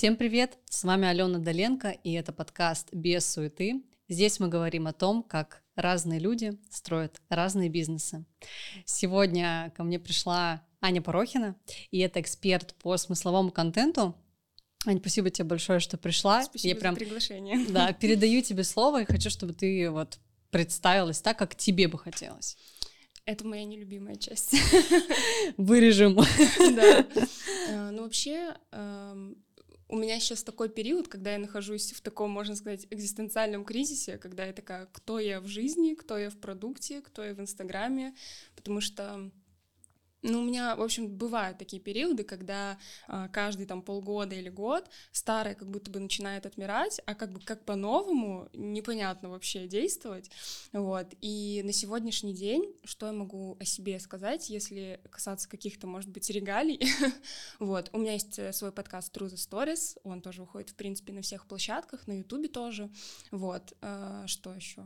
[0.00, 0.56] Всем привет!
[0.64, 3.82] С вами Алена Доленко, и это подкаст «Без суеты».
[4.08, 8.24] Здесь мы говорим о том, как разные люди строят разные бизнесы.
[8.86, 11.54] Сегодня ко мне пришла Аня Порохина,
[11.90, 14.16] и это эксперт по смысловому контенту.
[14.86, 16.44] Аня, спасибо тебе большое, что пришла.
[16.44, 17.66] Спасибо Я прям, за приглашение.
[17.68, 20.18] Да, передаю тебе слово и хочу, чтобы ты вот
[20.50, 22.56] представилась так, как тебе бы хотелось.
[23.26, 24.56] Это моя нелюбимая часть.
[25.58, 26.18] Вырежем.
[26.74, 27.06] Да.
[27.68, 29.36] Э, ну, вообще, эм,
[29.90, 34.44] у меня сейчас такой период, когда я нахожусь в таком, можно сказать, экзистенциальном кризисе, когда
[34.44, 38.14] я такая, кто я в жизни, кто я в продукте, кто я в Инстаграме,
[38.54, 39.30] потому что
[40.22, 44.88] ну, у меня, в общем, бывают такие периоды, когда а, каждый там полгода или год
[45.12, 50.30] старое как будто бы начинает отмирать, а как бы как по-новому непонятно вообще действовать.
[50.72, 51.06] Вот.
[51.20, 56.28] И на сегодняшний день, что я могу о себе сказать, если касаться каких-то, может быть,
[56.30, 56.80] регалий?
[57.58, 57.88] вот.
[57.92, 61.22] У меня есть э, свой подкаст True the Stories, он тоже выходит, в принципе, на
[61.22, 62.90] всех площадках, на Ютубе тоже.
[63.30, 63.72] Вот.
[63.80, 64.84] А, что еще?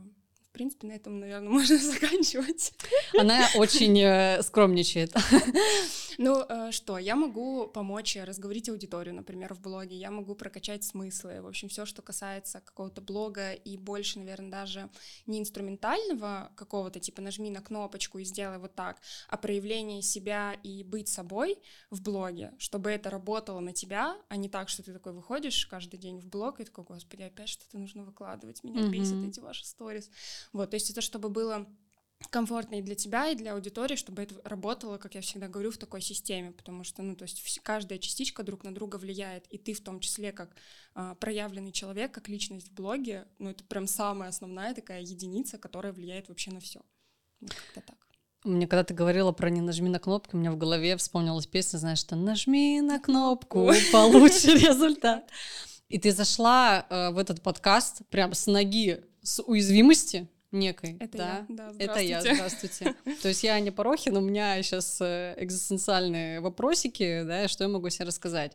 [0.55, 2.73] Принципе, на этом, наверное, можно заканчивать.
[3.17, 5.13] Она очень э, скромничает.
[6.17, 11.41] Ну э, что, я могу помочь разговорить аудиторию, например, в блоге, я могу прокачать смыслы,
[11.41, 14.89] в общем, все, что касается какого-то блога и больше, наверное, даже
[15.25, 20.83] не инструментального какого-то, типа нажми на кнопочку и сделай вот так, а проявление себя и
[20.83, 21.57] быть собой
[21.89, 25.97] в блоге, чтобы это работало на тебя, а не так, что ты такой выходишь каждый
[25.97, 30.09] день в блог и такой, господи, опять что-то нужно выкладывать, меня бесит эти ваши сторис.
[30.53, 31.67] Вот, то есть это чтобы было
[32.29, 35.77] комфортно и для тебя, и для аудитории, чтобы это работало, как я всегда говорю, в
[35.77, 39.73] такой системе, потому что, ну, то есть каждая частичка друг на друга влияет, и ты
[39.73, 40.55] в том числе как
[40.93, 45.93] а, проявленный человек, как личность в блоге, ну, это прям самая основная такая единица, которая
[45.93, 46.81] влияет вообще на все.
[47.41, 47.97] Вот как-то так.
[48.43, 51.77] Мне когда ты говорила про «не нажми на кнопку», у меня в голове вспомнилась песня,
[51.77, 55.29] знаешь, что «нажми на кнопку, получи результат».
[55.89, 60.97] И ты зашла э, в этот подкаст прям с ноги, с уязвимости, некой.
[60.99, 61.45] Это да?
[61.47, 62.95] я, да, Это я, здравствуйте.
[63.21, 67.89] То есть я не Порохин, у меня сейчас э, экзистенциальные вопросики, да, что я могу
[67.89, 68.53] себе рассказать.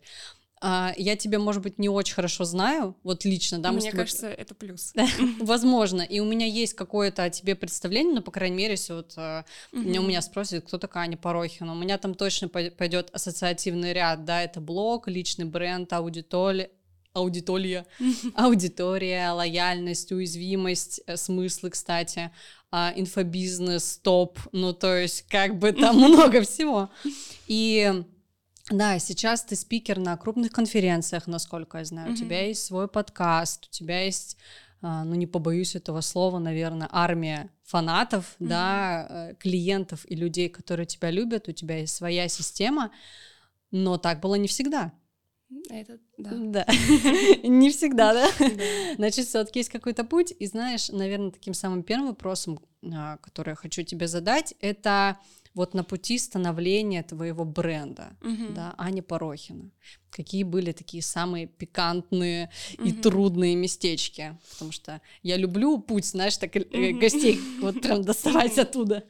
[0.63, 3.73] А, я тебя, может быть, не очень хорошо знаю, вот лично, да?
[3.73, 4.93] Мне кажется, это плюс.
[5.41, 6.03] Возможно.
[6.03, 9.45] И у меня есть какое-то о тебе представление, но, по крайней мере, если вот uh
[9.73, 14.43] у меня спросят, кто такая Аня Порохина, у меня там точно пойдет ассоциативный ряд, да,
[14.43, 16.71] это блог, личный бренд, аудитория,
[17.13, 17.87] аудитория,
[18.35, 22.31] аудитория, лояльность, уязвимость, э, смыслы, кстати,
[22.71, 26.91] а, инфобизнес, топ, ну то есть как бы там много всего.
[27.47, 28.05] И
[28.71, 33.67] да, сейчас ты спикер на крупных конференциях, насколько я знаю, у тебя есть свой подкаст,
[33.67, 34.37] у тебя есть
[34.83, 38.47] а, ну не побоюсь этого слова, наверное, армия фанатов, mm-hmm.
[38.47, 42.91] да, э, клиентов и людей, которые тебя любят, у тебя есть своя система,
[43.71, 44.93] но так было не всегда.
[45.69, 46.31] Это да.
[46.37, 46.67] Да.
[47.43, 48.29] Не всегда, да?
[48.97, 50.33] Значит, все-таки есть какой-то путь.
[50.39, 55.19] И знаешь, наверное, таким самым первым вопросом, а, который я хочу тебе задать, это
[55.55, 58.17] вот на пути становления твоего бренда,
[58.55, 59.71] да, Аня Порохина.
[60.11, 62.51] Какие были такие самые пикантные
[62.85, 64.39] и трудные местечки?
[64.53, 69.05] Потому что я люблю путь, знаешь, так э, гостей вот прям доставать оттуда.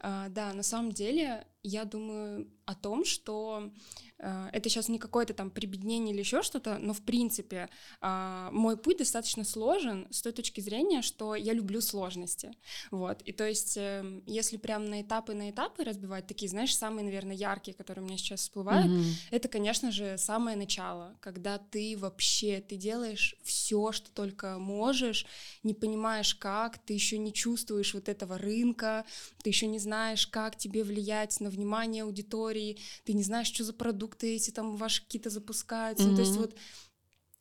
[0.00, 3.70] А, да, на самом деле я думаю о том, что
[4.18, 7.68] это сейчас не какое-то там прибеднение или еще что-то, но в принципе
[8.00, 12.52] а, мой путь достаточно сложен с той точки зрения, что я люблю сложности.
[12.90, 13.22] Вот.
[13.22, 17.36] И то есть, эм, если прям на этапы на этапы разбивать, такие, знаешь, самые, наверное,
[17.36, 19.12] яркие, которые у меня сейчас всплывают, mm-hmm.
[19.30, 25.26] это, конечно же, самое начало, когда ты вообще, ты делаешь все, что только можешь,
[25.62, 29.04] не понимаешь как, ты еще не чувствуешь вот этого рынка,
[29.42, 33.72] ты еще не знаешь, как тебе влиять на внимание аудитории, ты не знаешь, что за
[33.72, 36.04] продукт продукты эти там ваши какие-то запускаются.
[36.04, 36.10] Mm-hmm.
[36.10, 36.54] Ну, то есть вот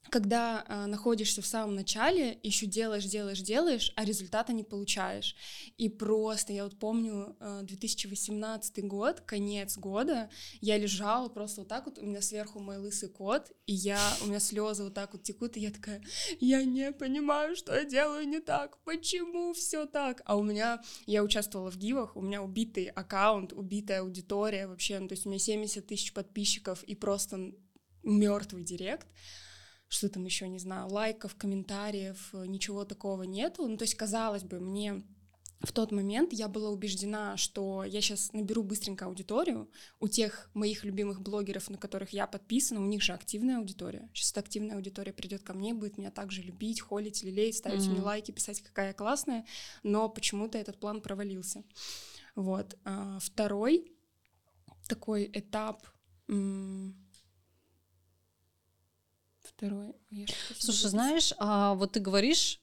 [0.10, 5.36] когда э, находишься в самом начале, еще делаешь, делаешь, делаешь, а результата не получаешь.
[5.78, 10.29] И просто, я вот помню, э, 2018 год, конец года,
[10.62, 14.28] я лежала просто вот так вот, у меня сверху мой лысый кот, и я, у
[14.28, 16.02] меня слезы вот так вот текут, и я такая,
[16.40, 20.22] я не понимаю, что я делаю не так, почему все так?
[20.26, 25.08] А у меня, я участвовала в гивах, у меня убитый аккаунт, убитая аудитория вообще, ну,
[25.08, 27.53] то есть у меня 70 тысяч подписчиков и просто
[28.03, 29.08] мертвый директ
[29.87, 33.67] что там еще, не знаю, лайков, комментариев, э, ничего такого нету.
[33.67, 35.03] Ну, то есть, казалось бы, мне
[35.61, 39.70] в тот момент я была убеждена, что я сейчас наберу быстренько аудиторию.
[39.99, 44.09] У тех моих любимых блогеров, на которых я подписана, у них же активная аудитория.
[44.14, 47.90] Сейчас эта активная аудитория придет ко мне, будет меня также любить, холить, лелеять, ставить mm-hmm.
[47.90, 49.46] мне лайки, писать, какая я классная.
[49.84, 51.64] Но почему-то этот план провалился.
[52.35, 52.78] Вот.
[52.84, 53.91] А, второй
[54.88, 55.88] такой этап
[59.57, 59.93] Второй.
[60.57, 62.59] Слушай, знаешь, а вот ты говоришь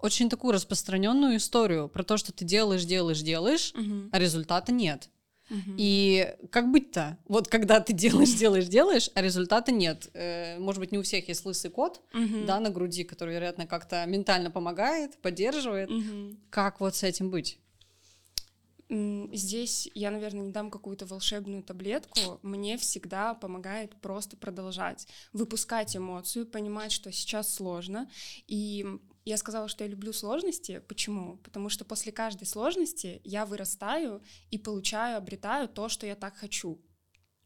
[0.00, 4.10] очень такую распространенную историю про то, что ты делаешь, делаешь, делаешь, угу.
[4.12, 5.08] а результата нет.
[5.50, 5.74] Угу.
[5.78, 7.18] И как быть-то?
[7.26, 10.10] Вот когда ты делаешь, делаешь, делаешь, а результата нет.
[10.14, 12.44] Э, может быть, не у всех есть лысый кот, угу.
[12.46, 15.90] да, на груди, который, вероятно, как-то ментально помогает, поддерживает.
[15.90, 16.36] Угу.
[16.50, 17.58] Как вот с этим быть?
[18.88, 22.38] Здесь я, наверное, не дам какую-то волшебную таблетку.
[22.42, 28.10] Мне всегда помогает просто продолжать, выпускать эмоцию, понимать, что сейчас сложно.
[28.46, 28.86] И
[29.24, 30.82] я сказала, что я люблю сложности.
[30.86, 31.38] Почему?
[31.38, 36.78] Потому что после каждой сложности я вырастаю и получаю, обретаю то, что я так хочу.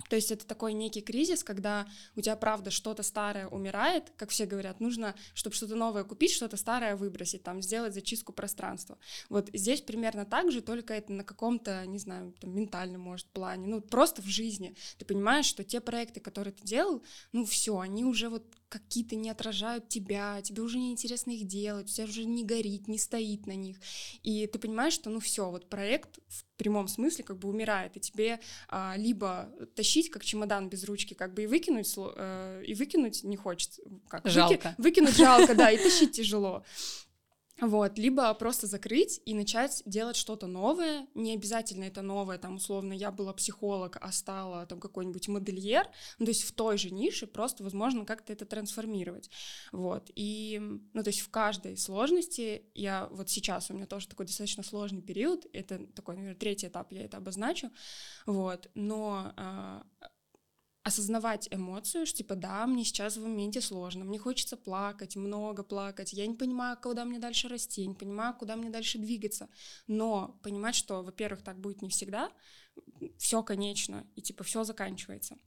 [0.09, 1.87] То есть это такой некий кризис, когда
[2.17, 6.57] у тебя, правда, что-то старое умирает, как все говорят, нужно, чтобы что-то новое купить, что-то
[6.57, 8.97] старое выбросить, там, сделать зачистку пространства.
[9.29, 13.67] Вот здесь примерно так же, только это на каком-то, не знаю, там, ментальном, может, плане,
[13.67, 14.77] ну, просто в жизни.
[14.99, 17.03] Ты понимаешь, что те проекты, которые ты делал,
[17.33, 21.87] ну, все, они уже вот какие-то не отражают тебя, тебе уже не интересно их делать,
[21.87, 23.79] у тебя уже не горит, не стоит на них.
[24.23, 28.01] И ты понимаешь, что ну все, вот проект в прямом смысле как бы умирает, и
[28.01, 33.25] тебе а, либо тащить как чемодан без ручки, как бы и выкинуть, э, и выкинуть
[33.25, 33.83] не хочется.
[34.09, 34.27] Как?
[34.27, 34.75] Жалко.
[34.79, 36.65] Выки, выкинуть жалко, да, и тащить тяжело.
[37.61, 41.09] Вот, либо просто закрыть и начать делать что-то новое.
[41.15, 45.89] Не обязательно это новое, там, условно, я была психолог, а стала там какой-нибудь модельер,
[46.19, 49.31] ну, то есть в той же нише, просто, возможно, как-то это трансформировать.
[49.73, 50.61] Вот, и,
[50.93, 55.03] ну, то есть в каждой сложности я, вот сейчас у меня тоже такой достаточно сложный
[55.03, 57.71] период, это такой, наверное, третий этап, я это обозначу,
[58.27, 59.83] вот, но а,
[60.89, 66.13] осознавать эмоцию, что типа да, мне сейчас в моменте сложно, мне хочется плакать, много плакать,
[66.13, 69.49] я не понимаю, куда мне дальше расти, я не понимаю, куда мне дальше двигаться,
[69.87, 72.31] но понимать, что, во-первых, так будет не всегда,
[73.17, 75.39] все конечно, и типа все заканчивается.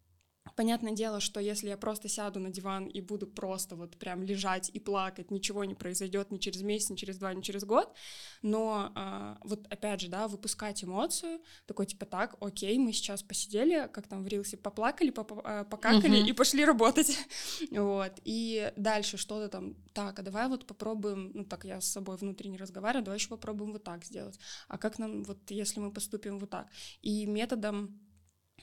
[0.55, 4.71] Понятное дело, что если я просто сяду на диван и буду просто вот прям лежать
[4.73, 7.93] и плакать, ничего не произойдет ни через месяц, ни через два, ни через год,
[8.41, 13.87] но а, вот опять же, да, выпускать эмоцию, такой типа так, окей, мы сейчас посидели,
[13.93, 16.29] как там в рилсе, поплакали, а, покакали uh-huh.
[16.29, 17.15] и пошли работать,
[17.71, 22.17] вот, и дальше что-то там, так, а давай вот попробуем, ну так я с собой
[22.17, 26.39] внутренне разговариваю, давай еще попробуем вот так сделать, а как нам вот, если мы поступим
[26.39, 26.67] вот так,
[27.03, 27.99] и методом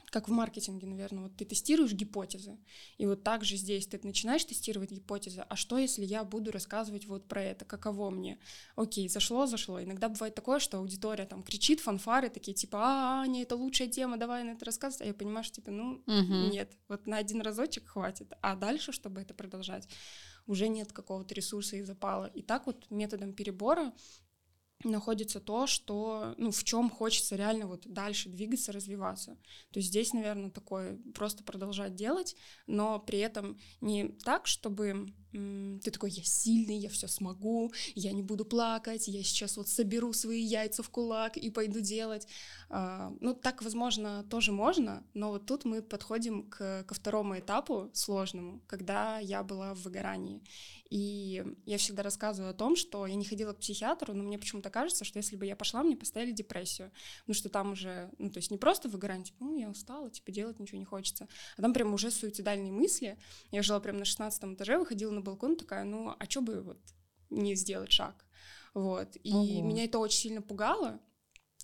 [0.09, 2.57] как в маркетинге, наверное, вот ты тестируешь гипотезы,
[2.97, 7.05] и вот так же здесь ты начинаешь тестировать гипотезы, а что, если я буду рассказывать
[7.05, 8.39] вот про это, каково мне?
[8.75, 9.81] Окей, зашло, зашло.
[9.81, 14.17] Иногда бывает такое, что аудитория там кричит, фанфары такие, типа, а, Аня, это лучшая тема,
[14.17, 16.51] давай на это рассказывать, а я понимаю, что, типа, ну, угу.
[16.51, 19.87] нет, вот на один разочек хватит, а дальше, чтобы это продолжать,
[20.47, 22.25] уже нет какого-то ресурса и запала.
[22.25, 23.93] И так вот методом перебора
[24.83, 29.37] находится то, что, ну, в чем хочется реально вот дальше двигаться, развиваться.
[29.71, 32.35] То есть здесь, наверное, такое просто продолжать делать,
[32.67, 38.23] но при этом не так, чтобы ты такой, я сильный, я все смогу, я не
[38.23, 42.27] буду плакать, я сейчас вот соберу свои яйца в кулак и пойду делать.
[42.69, 47.89] А, ну, так, возможно, тоже можно, но вот тут мы подходим к, ко второму этапу
[47.93, 50.41] сложному, когда я была в выгорании.
[50.89, 54.71] И я всегда рассказываю о том, что я не ходила к психиатру, но мне почему-то
[54.71, 56.91] кажется, что если бы я пошла, мне поставили депрессию.
[57.27, 60.31] Ну, что там уже, ну, то есть не просто выгорание, типа, ну, я устала, типа,
[60.31, 61.27] делать ничего не хочется,
[61.57, 63.17] а там прям уже суицидальные мысли.
[63.51, 66.79] Я жила прям на 16 этаже, выходила на балкон, такая, ну, а что бы вот
[67.29, 68.25] не сделать шаг?
[68.73, 69.17] Вот.
[69.23, 69.67] И Ого.
[69.67, 70.99] меня это очень сильно пугало,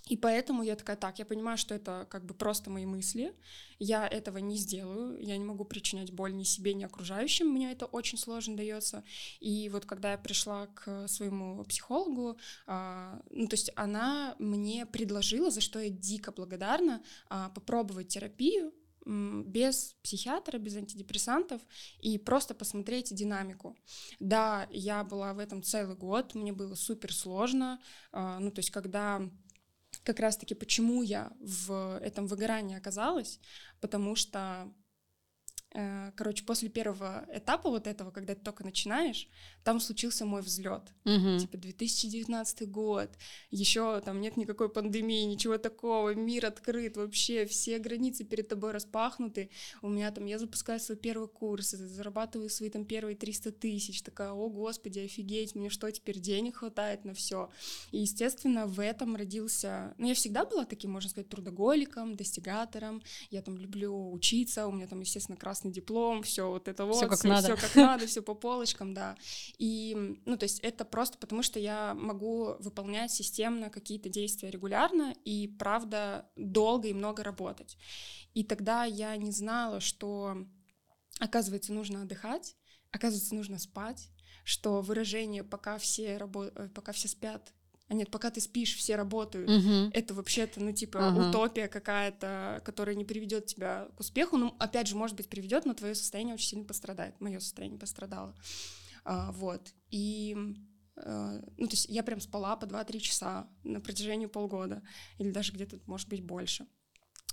[0.08, 3.36] и поэтому я такая, так, я понимаю, что это как бы просто мои мысли,
[3.80, 7.88] я этого не сделаю, я не могу причинять боль ни себе, ни окружающим, мне это
[7.88, 9.04] очень сложно дается.
[9.40, 15.50] И вот когда я пришла к своему психологу, а, ну то есть она мне предложила,
[15.50, 18.74] за что я дико благодарна, а, попробовать терапию,
[19.06, 21.62] без психиатра, без антидепрессантов
[22.00, 23.78] и просто посмотреть динамику.
[24.20, 27.80] Да, я была в этом целый год, мне было супер сложно,
[28.12, 29.22] а, ну то есть когда
[30.04, 33.40] как раз-таки почему я в этом выгорании оказалась,
[33.80, 34.72] потому что
[36.16, 39.28] короче, после первого этапа вот этого, когда ты только начинаешь,
[39.64, 40.84] там случился мой взлет.
[41.06, 41.40] Угу.
[41.40, 43.10] Типа 2019 год,
[43.52, 49.50] еще там нет никакой пандемии, ничего такого, мир открыт, вообще все границы перед тобой распахнуты.
[49.82, 54.32] У меня там, я запускаю свой первый курс, зарабатываю свои там первые 300 тысяч, такая,
[54.32, 57.50] о господи, офигеть, мне что, теперь денег хватает на все.
[57.92, 59.94] И, естественно, в этом родился...
[59.98, 63.02] Ну, я всегда была таким, можно сказать, трудоголиком, достигатором,
[63.32, 66.96] я там люблю учиться, у меня там, естественно, красный красный диплом, все вот это вот,
[66.96, 69.16] все как надо, все как надо, все по полочкам, да.
[69.58, 69.96] И,
[70.26, 75.48] ну, то есть это просто потому, что я могу выполнять системно какие-то действия регулярно и,
[75.48, 77.78] правда, долго и много работать.
[78.34, 80.38] И тогда я не знала, что,
[81.20, 82.56] оказывается, нужно отдыхать,
[82.92, 84.10] оказывается, нужно спать,
[84.44, 86.46] что выражение «пока все, рабо...
[86.46, 87.54] Э, пока все спят,
[87.88, 89.50] а нет, пока ты спишь, все работают.
[89.50, 89.92] Мгм.
[89.94, 91.30] Это вообще-то, ну, типа, Ага.
[91.30, 94.38] утопия какая-то, которая не приведет тебя к успеху.
[94.38, 97.20] Ну, опять же, может быть, приведет, но твое состояние очень сильно пострадает.
[97.22, 98.36] Мое состояние пострадало.
[99.04, 99.74] А, вот.
[99.92, 100.36] И,
[100.96, 104.82] э, ну, то есть я прям спала по 2-3 часа на протяжении полгода.
[105.20, 106.66] Или даже где-то, может быть, больше.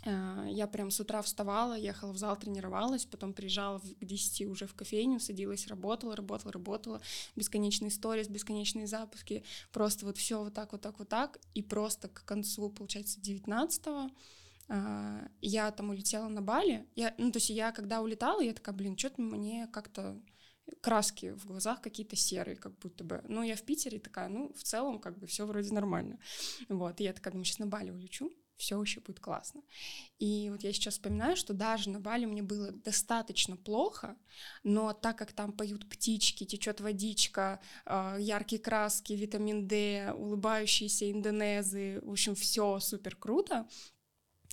[0.04, 4.66] А, Я прям с утра вставала, ехала в зал, тренировалась, потом приезжала к 10 уже
[4.66, 7.00] в кофейню, садилась, работала, работала, работала.
[7.37, 9.44] Бесконечные сторис, бесконечные запуски.
[9.73, 11.38] Просто вот все вот так, вот так, вот так.
[11.54, 14.12] И просто к концу, получается, 19
[14.68, 16.87] а, я там улетела на Бали.
[16.94, 20.21] Я, ну, то есть я, когда улетала, я такая, блин, что-то мне как-то
[20.80, 23.23] краски в глазах какие-то серые, как будто бы.
[23.28, 26.18] Ну, я в Питере такая, ну, в целом, как бы все вроде нормально.
[26.68, 29.62] Вот, и я такая, думаю, сейчас на Бали улечу, все еще будет классно.
[30.18, 34.16] И вот я сейчас вспоминаю, что даже на Бали мне было достаточно плохо,
[34.62, 42.00] но так как там поют птички, течет водичка, э, яркие краски, витамин D, улыбающиеся индонезы,
[42.02, 43.68] в общем, все супер круто,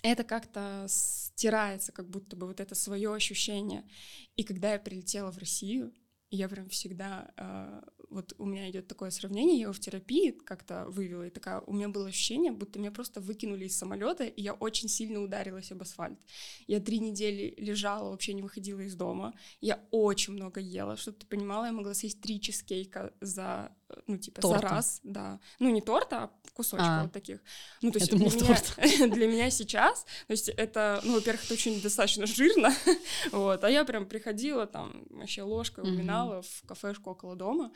[0.01, 3.87] это как-то стирается, как будто бы вот это свое ощущение.
[4.35, 5.93] И когда я прилетела в Россию,
[6.31, 10.85] я прям всегда, э, вот у меня идет такое сравнение, я его в терапии как-то
[10.87, 14.53] вывела, и такая, у меня было ощущение, будто меня просто выкинули из самолета, и я
[14.53, 16.19] очень сильно ударилась об асфальт.
[16.67, 21.27] Я три недели лежала, вообще не выходила из дома, я очень много ела, чтобы ты
[21.27, 23.71] понимала, я могла съесть три чизкейка за,
[24.07, 24.59] ну, типа, Торта.
[24.59, 25.39] за раз, да.
[25.59, 27.03] Ну, не торта, а кусочков А.
[27.03, 27.39] вот таких.
[27.81, 31.81] Ну, то есть для, меня, для меня сейчас, то есть это, ну, во-первых, это очень
[31.81, 32.73] достаточно жирно,
[33.31, 37.71] вот, а я прям приходила там вообще ложкой уминала в кафешку около дома,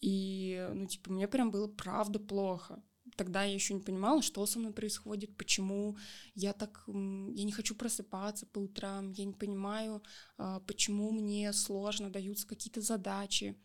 [0.00, 2.82] и, ну, типа, мне прям было правда плохо.
[3.16, 5.96] Тогда я еще не понимала, что со мной происходит, почему
[6.34, 10.02] я так, я не хочу просыпаться по утрам, я не понимаю,
[10.38, 13.56] а, почему мне сложно даются какие-то задачи.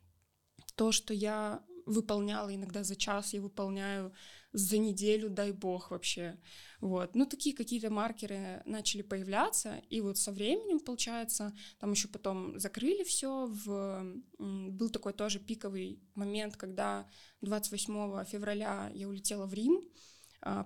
[0.76, 4.14] То, что я выполняла иногда за час, я выполняю
[4.54, 6.38] за неделю, дай бог вообще.
[6.80, 7.16] Вот.
[7.16, 13.04] Ну, такие какие-то маркеры начали появляться, и вот со временем, получается, там еще потом закрыли
[13.04, 13.48] все.
[13.48, 14.06] В...
[14.38, 17.08] Был такой тоже пиковый момент, когда
[17.42, 19.82] 28 февраля я улетела в Рим,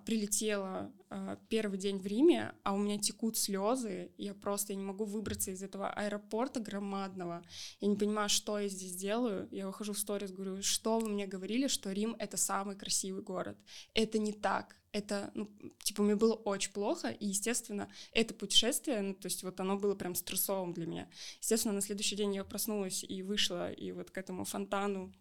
[0.06, 4.84] прилетела а, первый день в Риме, а у меня текут слезы, я просто я не
[4.84, 7.44] могу выбраться из этого аэропорта громадного,
[7.80, 11.26] я не понимаю, что я здесь делаю, я выхожу в сторис, говорю, что вы мне
[11.26, 13.58] говорили, что Рим— это самый красивый город,
[13.94, 15.50] это не так, это, ну,
[15.84, 19.96] типа, мне было очень плохо, и, естественно, это путешествие, ну, то есть вот оно было
[19.96, 21.10] прям стрессовым для меня.
[21.40, 25.14] Естественно, на следующий день я проснулась и вышла, и вот к этому фонтану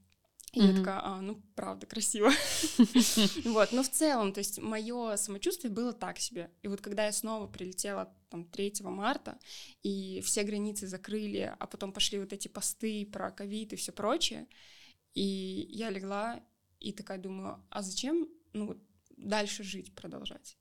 [0.59, 0.77] и я Мгм.
[0.77, 2.31] такая, а, ну, правда, красиво.
[3.45, 6.51] Вот, но в целом, то есть мое самочувствие было так себе.
[6.63, 9.39] И вот когда я снова прилетела там 3 марта,
[9.83, 14.47] и все границы закрыли, а потом пошли вот эти посты про ковид и все прочее,
[15.15, 16.43] и я легла
[16.81, 18.77] и такая думаю, а зачем, ну,
[19.17, 20.58] дальше жить, продолжать?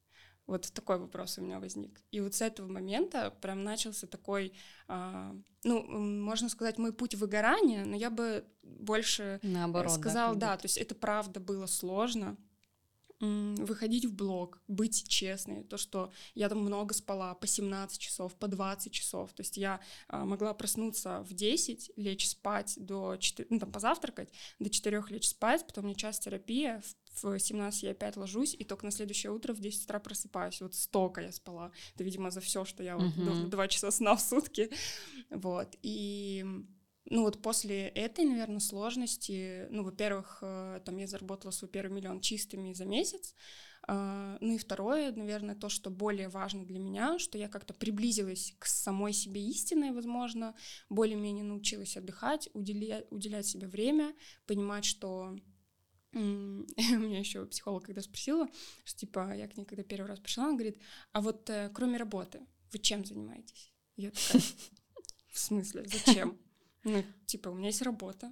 [0.47, 2.01] Вот такой вопрос у меня возник.
[2.11, 4.53] И вот с этого момента прям начался такой,
[4.87, 5.35] а,
[5.65, 10.47] ну, можно сказать, мой путь выгорания, но я бы больше Наоборот, да, сказал, как да,
[10.51, 10.61] будто.
[10.61, 12.37] то есть это правда было сложно.
[13.19, 18.47] Выходить в блог, быть честной, то, что я там много спала, по 17 часов, по
[18.47, 23.59] 20 часов, то есть я а, могла проснуться в 10, лечь спать до 4, ну
[23.59, 27.91] там позавтракать, до 4 лечь спать, потом у меня час терапия, в в 17 я
[27.91, 30.61] опять ложусь, и только на следующее утро в 10 утра просыпаюсь.
[30.61, 31.71] Вот столько я спала.
[31.95, 33.49] Это, видимо, за все, что я вот Мгм.
[33.49, 34.69] 2 часа сна в сутки.
[35.29, 35.75] Вот.
[35.81, 36.45] И
[37.09, 42.19] ну вот после этой, наверное, сложности, ну, во-первых, э, там я заработала свой первый миллион
[42.21, 43.33] чистыми за месяц,
[43.89, 48.53] А, ну и второе, наверное, то, что более важно для меня, что я как-то приблизилась
[48.59, 50.55] к самой себе истинной, возможно,
[50.89, 54.13] более-менее научилась отдыхать, уделя- уделять себе время,
[54.45, 55.37] понимать, что
[56.13, 58.47] у меня еще психолог когда спросила,
[58.85, 60.79] что типа я к ней когда первый раз пришла, она говорит,
[61.13, 62.41] а вот э, кроме работы
[62.73, 63.73] вы чем занимаетесь?
[63.95, 64.41] Я такая,
[65.31, 66.37] в смысле, зачем?
[66.87, 68.31] Ну, типа, у меня есть работа.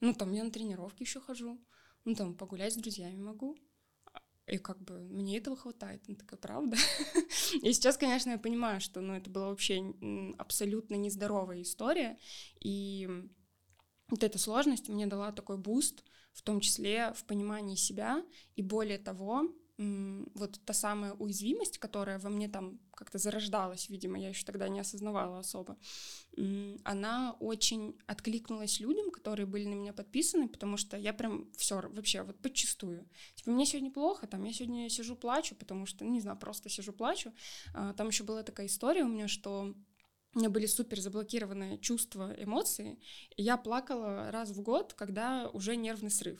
[0.00, 1.58] Ну, там я на тренировки еще хожу.
[2.04, 3.56] Ну, там погулять с друзьями могу.
[4.46, 6.02] И как бы мне этого хватает.
[6.06, 6.76] Ну, такая правда.
[7.62, 9.94] И сейчас, конечно, я понимаю, что ну, это была вообще
[10.36, 12.18] абсолютно нездоровая история.
[12.60, 13.08] И
[14.08, 18.22] вот эта сложность мне дала такой boost, в том числе в понимании себя.
[18.56, 24.30] И более того, вот та самая уязвимость, которая во мне там как-то зарождалась, видимо, я
[24.30, 25.76] еще тогда не осознавала особо,
[26.84, 32.22] она очень откликнулась людям, которые были на меня подписаны, потому что я прям все вообще
[32.22, 33.06] вот подчистую.
[33.34, 36.92] Типа, мне сегодня плохо, там, я сегодня сижу плачу, потому что, не знаю, просто сижу
[36.92, 37.32] плачу.
[37.74, 39.74] А, Там еще была такая история у меня, что
[40.36, 42.98] у меня были супер заблокированные чувства, эмоции,
[43.36, 46.38] и я плакала раз в год, когда уже нервный срыв.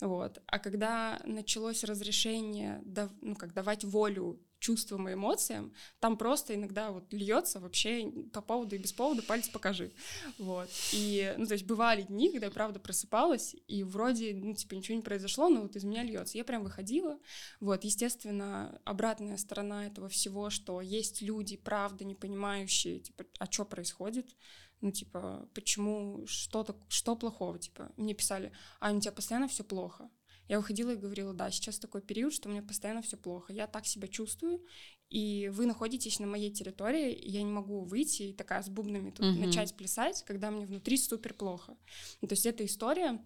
[0.00, 0.40] Вот.
[0.46, 2.80] А когда началось разрешение,
[3.20, 8.76] ну, как давать волю чувствам и эмоциям, там просто иногда вот льется вообще по поводу
[8.76, 9.92] и без повода палец покажи.
[10.38, 10.70] Вот.
[10.92, 14.96] И, ну, то есть бывали дни, когда я правда просыпалась, и вроде, ну, типа, ничего
[14.96, 16.38] не произошло, но вот из меня льется.
[16.38, 17.18] Я прям выходила.
[17.58, 23.64] Вот, естественно, обратная сторона этого всего, что есть люди, правда, не понимающие, типа, а что
[23.64, 24.36] происходит,
[24.80, 30.08] ну, типа, почему, что-то, что плохого, типа, мне писали, а у тебя постоянно все плохо,
[30.52, 33.66] я выходила и говорила, да, сейчас такой период, что у меня постоянно все плохо, я
[33.66, 34.60] так себя чувствую,
[35.08, 39.12] и вы находитесь на моей территории, и я не могу выйти и такая с бубнами
[39.12, 39.46] тут uh-huh.
[39.46, 41.74] начать плясать, когда мне внутри супер плохо.
[42.20, 43.24] то есть эта история,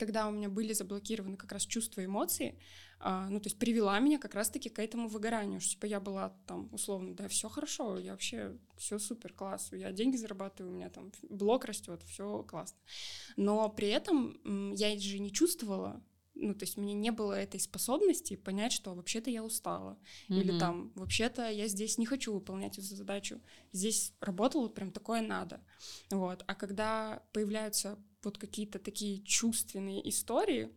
[0.00, 2.58] когда у меня были заблокированы как раз чувства и эмоции,
[2.98, 6.30] а, ну, то есть привела меня как раз-таки к этому выгоранию, что, типа, я была
[6.48, 10.90] там, условно, да, все хорошо, я вообще, все супер, класс, я деньги зарабатываю, у меня
[10.90, 12.78] там блок растет, все классно.
[13.36, 16.02] Но при этом я же не чувствовала
[16.36, 20.40] ну, то есть мне не было этой способности понять, что вообще-то я устала, mm-hmm.
[20.40, 23.40] или там, вообще-то я здесь не хочу выполнять эту задачу,
[23.72, 25.60] здесь работало прям такое надо,
[26.10, 26.44] вот.
[26.46, 30.70] А когда появляются вот какие-то такие чувственные истории,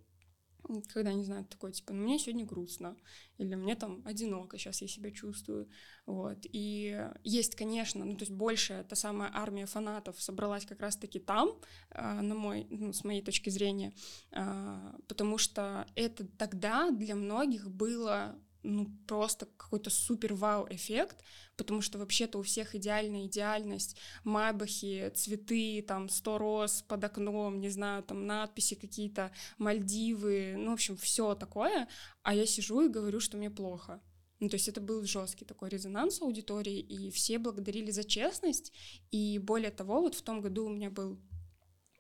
[0.94, 2.96] когда, не знаю, такой, типа, ну, мне сегодня грустно,
[3.38, 5.68] или мне там одиноко, сейчас я себя чувствую,
[6.06, 11.20] вот, и есть, конечно, ну, то есть большая та самая армия фанатов собралась как раз-таки
[11.20, 11.50] там,
[11.92, 13.94] э, на мой, ну, с моей точки зрения,
[14.32, 21.24] э, потому что это тогда для многих было ну, просто какой-то супер вау-эффект,
[21.56, 27.70] потому что вообще-то у всех идеальная идеальность, майбахи, цветы, там, сто роз под окном, не
[27.70, 31.88] знаю, там, надписи какие-то, Мальдивы, ну, в общем, все такое,
[32.24, 34.02] а я сижу и говорю, что мне плохо.
[34.40, 38.72] Ну, то есть это был жесткий такой резонанс аудитории, и все благодарили за честность,
[39.12, 41.20] и более того, вот в том году у меня был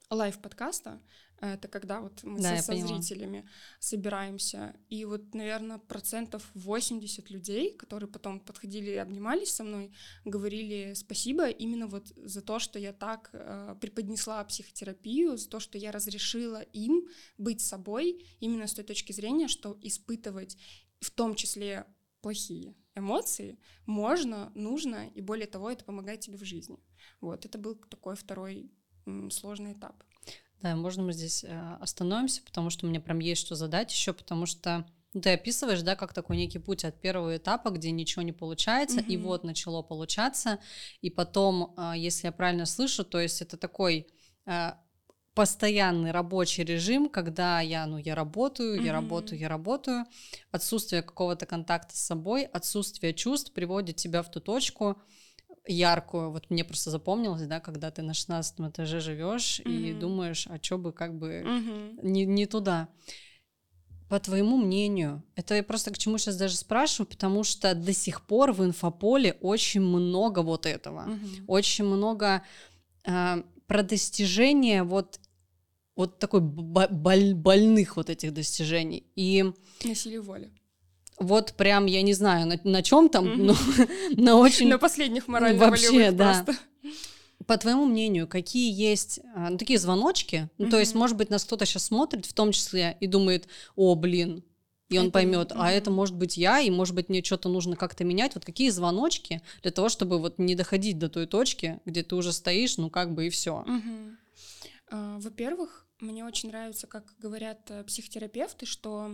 [0.10, 1.02] live подкаста,
[1.42, 3.48] это когда вот мы да, со, со зрителями
[3.80, 4.76] собираемся.
[4.90, 9.92] И вот, наверное, процентов 80 людей, которые потом подходили и обнимались со мной,
[10.26, 15.78] говорили спасибо именно вот за то, что я так э, преподнесла психотерапию, за то, что
[15.78, 20.58] я разрешила им быть собой именно с той точки зрения, что испытывать
[21.00, 21.86] в том числе
[22.22, 26.80] плохие эмоции можно, нужно, и более того, это помогает тебе в жизни.
[27.22, 28.72] Вот, это был такой второй
[29.06, 30.04] м, сложный этап.
[30.62, 34.46] Да, можно мы здесь э, остановимся, потому что мне прям есть что задать еще, потому
[34.46, 38.34] что ну, ты описываешь, да, как такой некий путь от первого этапа, где ничего не
[38.34, 39.08] получается, mm-hmm.
[39.08, 40.60] и вот начало получаться,
[41.02, 44.08] и потом, э, если я правильно слышу, то есть это такой
[44.46, 44.74] э,
[45.34, 48.86] постоянный рабочий режим, когда я, ну, я работаю, mm-hmm.
[48.86, 50.06] я работаю, я работаю,
[50.52, 55.02] отсутствие какого-то контакта с собой, отсутствие чувств приводит тебя в ту точку,
[55.74, 56.32] яркую.
[56.32, 59.90] Вот мне просто запомнилось, да, когда ты на 16 этаже живешь mm-hmm.
[59.90, 62.00] и думаешь, а что бы как бы mm-hmm.
[62.04, 62.90] не, не туда.
[64.10, 68.26] По твоему мнению, это я просто к чему сейчас даже спрашиваю, потому что до сих
[68.26, 71.44] пор в инфополе очень много вот этого, mm-hmm.
[71.46, 72.44] очень много
[73.06, 75.20] э, про достижения вот
[75.96, 79.52] вот такой боль, больных вот этих достижений и
[79.84, 80.50] насилие воли
[81.20, 83.44] вот прям, я не знаю, на, на чем там, mm-hmm.
[83.44, 83.56] но
[84.24, 84.68] на очень...
[84.68, 86.44] На последних морально Вообще, да.
[86.46, 86.62] Просто.
[87.46, 90.50] По твоему мнению, какие есть а, ну, такие звоночки?
[90.58, 90.70] Ну, mm-hmm.
[90.70, 94.44] то есть, может быть, нас кто-то сейчас смотрит, в том числе, и думает, о, блин,
[94.90, 97.76] и он это, поймет, а это может быть я, и может быть мне что-то нужно
[97.76, 98.34] как-то менять.
[98.36, 102.34] Вот какие звоночки для того, чтобы вот не доходить до той точки, где ты уже
[102.34, 103.64] стоишь, ну как бы и все.
[103.68, 104.16] Mm-hmm.
[104.92, 109.12] Uh, во-первых, мне очень нравится, как говорят э, психотерапевты, что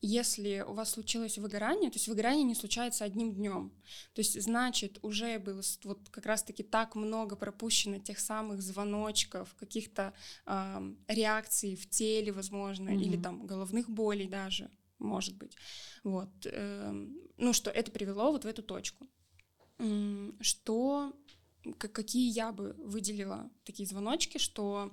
[0.00, 3.72] если у вас случилось выгорание, то есть выгорание не случается одним днем.
[4.12, 10.12] То есть, значит, уже было вот как раз-таки так много пропущено тех самых звоночков, каких-то
[10.44, 13.02] э, реакций в теле, возможно, mm-hmm.
[13.02, 15.56] или там головных болей даже, может быть.
[16.04, 16.30] Вот.
[16.44, 16.92] Э,
[17.36, 19.08] ну, что это привело вот в эту точку.
[20.40, 21.12] Что,
[21.78, 24.92] какие я бы выделила такие звоночки, что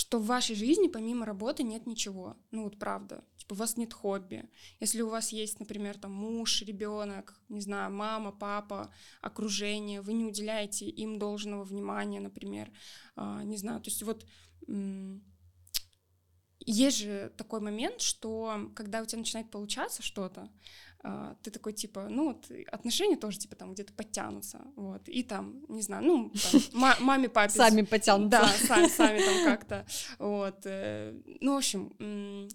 [0.00, 2.34] что в вашей жизни помимо работы нет ничего.
[2.52, 3.22] Ну вот правда.
[3.36, 4.48] Типа у вас нет хобби.
[4.80, 10.24] Если у вас есть, например, там муж, ребенок, не знаю, мама, папа, окружение, вы не
[10.24, 12.72] уделяете им должного внимания, например,
[13.14, 13.82] а, не знаю.
[13.82, 14.24] То есть вот
[16.60, 20.48] есть же такой момент, что когда у тебя начинает получаться что-то,
[21.02, 25.64] Uh, ты такой, типа, ну, вот отношения тоже, типа, там где-то подтянутся, вот, и там,
[25.68, 27.54] не знаю, ну, там, маме, папе...
[27.54, 28.40] Сами потянутся.
[28.40, 29.86] Да, сами, сами там как-то,
[30.18, 30.60] вот.
[30.66, 32.48] Э, ну, в общем,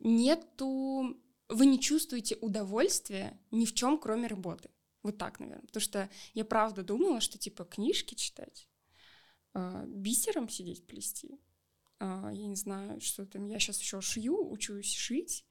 [0.00, 1.16] нету...
[1.48, 4.70] Вы не чувствуете удовольствия ни в чем, кроме работы.
[5.02, 5.66] Вот так, наверное.
[5.66, 8.68] Потому что я правда думала, что типа книжки читать,
[9.54, 11.40] э, бисером сидеть плести,
[12.00, 15.44] э, я не знаю, что там, я сейчас еще шью, учусь шить,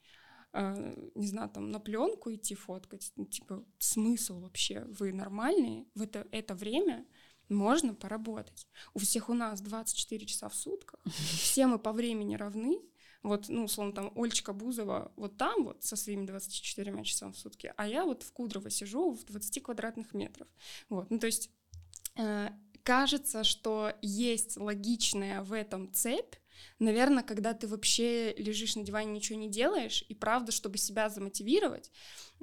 [0.53, 6.27] не знаю, там на пленку идти фоткать, ну, типа смысл вообще, вы нормальные, в это,
[6.31, 7.05] это время
[7.49, 8.67] можно поработать.
[8.93, 12.81] У всех у нас 24 часа в сутках, все мы по времени равны,
[13.23, 17.73] вот, ну, условно, там, Ольчка Бузова вот там вот со своими 24 часами в сутки,
[17.77, 20.47] а я вот в Кудрово сижу в 20 квадратных метров.
[20.89, 21.51] Вот, ну, то есть
[22.17, 22.49] э,
[22.83, 26.35] кажется, что есть логичная в этом цепь,
[26.79, 31.91] Наверное, когда ты вообще лежишь на диване, ничего не делаешь, и правда, чтобы себя замотивировать,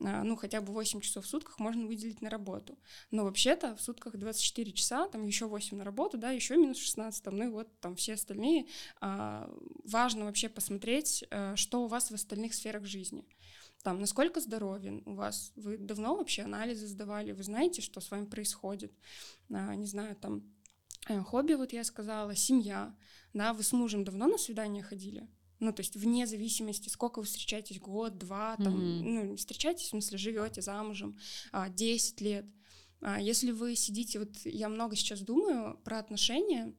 [0.04, 2.78] а, ну, хотя бы 8 часов в сутках можно выделить на работу.
[3.10, 7.22] Но вообще-то в сутках 24 часа, там еще 8 на работу, да, еще минус 16,
[7.22, 8.66] там, ну и вот там все остальные.
[9.00, 9.50] А,
[9.84, 13.24] важно вообще посмотреть, э, что у вас в остальных сферах жизни.
[13.82, 15.52] Там, насколько здоровен у вас?
[15.54, 17.32] Вы давно вообще анализы сдавали?
[17.32, 18.92] Вы знаете, что с вами происходит?
[19.50, 20.42] А, не знаю, там,
[21.24, 22.94] хобби, вот я сказала, семья,
[23.32, 25.28] да, вы с мужем давно на свидание ходили?
[25.60, 29.02] Ну, то есть вне зависимости, сколько вы встречаетесь, год, два, там, mm-hmm.
[29.02, 31.18] ну, встречаетесь, в смысле, живете замужем,
[31.50, 32.46] а, 10 лет.
[33.00, 36.74] А, если вы сидите, вот я много сейчас думаю про отношения,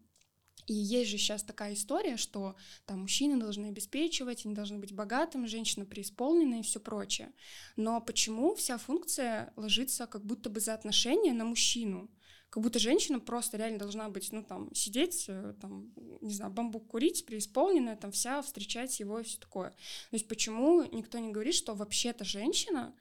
[0.66, 5.48] и есть же сейчас такая история, что там мужчины должны обеспечивать, они должны быть богатыми,
[5.48, 7.34] женщина преисполненная и все прочее.
[7.76, 12.10] Но почему вся функция ложится как будто бы за отношения на мужчину?
[12.50, 16.88] Как будто женщина просто реально должна быть, ну, там, сидеть, э, там, не знаю, бамбук
[16.88, 19.70] курить, преисполненная, там, вся, встречать его и все такое.
[19.70, 22.96] То есть почему никто не говорит, что вообще-то женщина,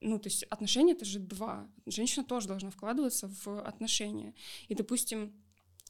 [0.00, 1.68] ну, то есть отношения— это же два.
[1.86, 4.34] Женщина тоже должна вкладываться в отношения.
[4.68, 5.34] И, допустим,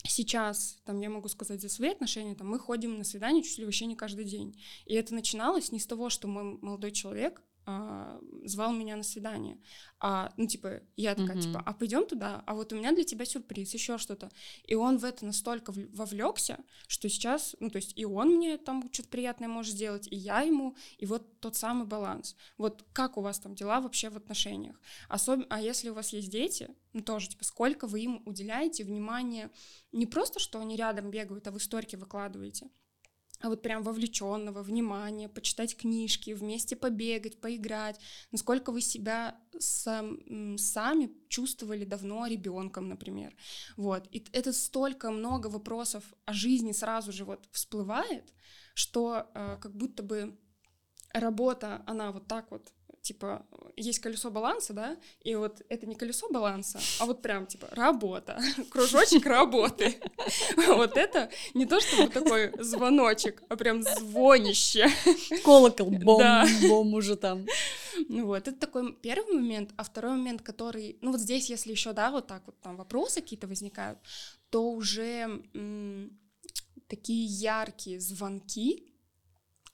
[0.04, 3.66] сейчас, там, я могу сказать за свои отношения, там, мы ходим на свидание чуть ли
[3.66, 4.58] вообще не каждый день.
[4.86, 9.58] И это начиналось не с того, что мой молодой человек а, звал меня на свидание.
[9.98, 11.42] А, ну, типа, я такая, mm-hmm.
[11.42, 12.42] типа, а пойдем туда?
[12.46, 14.30] А вот у меня для тебя сюрприз, еще что-то.
[14.64, 18.88] И он в это настолько вовлекся, что сейчас, ну, то есть и он мне там
[18.92, 22.36] что-то приятное может сделать, и я ему, и вот тот самый баланс.
[22.56, 24.80] Вот как у вас там дела вообще в отношениях?
[25.08, 29.50] Особенно, а если у вас есть дети, ну, тоже, типа, сколько вы им уделяете внимания,
[29.92, 32.68] не просто, что они рядом бегают, а вы историки выкладываете,
[33.48, 38.00] вот прям вовлеченного, внимания, почитать книжки, вместе побегать, поиграть,
[38.32, 43.34] насколько вы себя сам, сами чувствовали давно ребенком, например.
[43.76, 44.06] Вот.
[44.12, 48.32] И это столько много вопросов о жизни сразу же вот всплывает,
[48.74, 50.38] что э, как будто бы
[51.12, 56.28] работа, она вот так вот типа, есть колесо баланса, да, и вот это не колесо
[56.30, 59.96] баланса, а вот прям, типа, работа, кружочек работы.
[60.66, 64.88] Вот это не то, чтобы такой звоночек, а прям звонище.
[65.44, 67.46] Колокол, бом, бом уже там.
[68.08, 71.92] Ну вот, это такой первый момент, а второй момент, который, ну вот здесь, если еще,
[71.92, 73.98] да, вот так вот там вопросы какие-то возникают,
[74.50, 75.42] то уже
[76.88, 78.89] такие яркие звонки,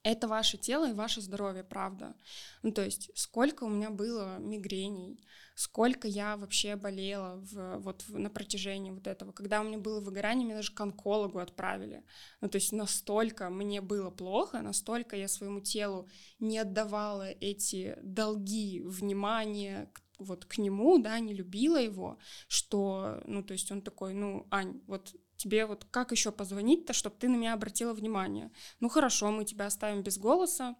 [0.06, 2.14] это ваше тело и ваше здоровье, правда.
[2.62, 5.18] Ну, то есть, сколько у меня было мигрений,
[5.56, 9.32] сколько я вообще болела в, вот в, на протяжении вот этого.
[9.32, 12.04] Когда у меня было выгорание, меня даже к онкологу отправили.
[12.40, 18.82] Ну, то есть настолько мне было плохо, настолько я своему телу не отдавала эти долги
[18.82, 24.14] внимания к вот к нему, да, не любила его, что, ну, то есть он такой,
[24.14, 28.50] ну, Ань, вот тебе вот как еще позвонить-то, чтобы ты на меня обратила внимание?
[28.80, 30.76] Ну хорошо, мы тебя оставим без голоса,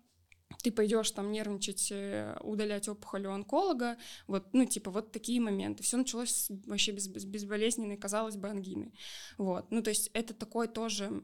[0.62, 5.82] ты пойдешь там нервничать, э, удалять опухоль у онколога, вот, ну, типа, вот такие моменты.
[5.82, 8.92] Все началось вообще без, без, безболезненной, казалось бы, ангины.
[9.38, 11.22] Вот, ну, то есть это такой тоже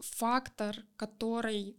[0.00, 1.76] фактор, который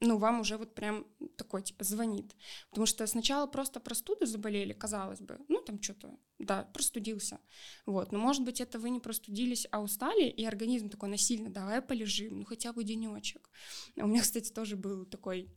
[0.00, 1.06] ну, вам уже вот прям
[1.36, 2.34] такой, типа, звонит.
[2.70, 7.40] Потому что сначала просто простуды заболели, казалось бы, ну, там что-то, да, простудился,
[7.86, 8.12] вот.
[8.12, 12.40] Но, может быть, это вы не простудились, а устали, и организм такой насильно, давай полежим,
[12.40, 13.50] ну, хотя бы денечек.
[13.96, 15.48] У меня, кстати, тоже был такой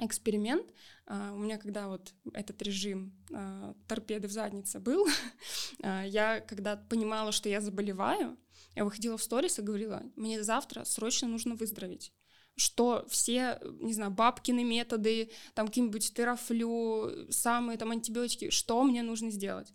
[0.00, 0.72] эксперимент.
[1.06, 5.06] Uh, у меня, когда вот этот режим uh, торпеды в заднице был,
[5.78, 8.36] я когда понимала, что я заболеваю,
[8.74, 12.12] я выходила в сторис и говорила, мне завтра срочно нужно выздороветь
[12.56, 19.30] что все, не знаю, бабкины методы, там какие-нибудь терафлю, самые там антибиотики, что мне нужно
[19.30, 19.72] сделать.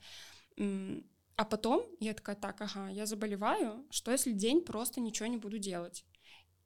[0.58, 5.58] А потом я такая, так, ага, я заболеваю, что если день просто ничего не буду
[5.58, 6.06] делать?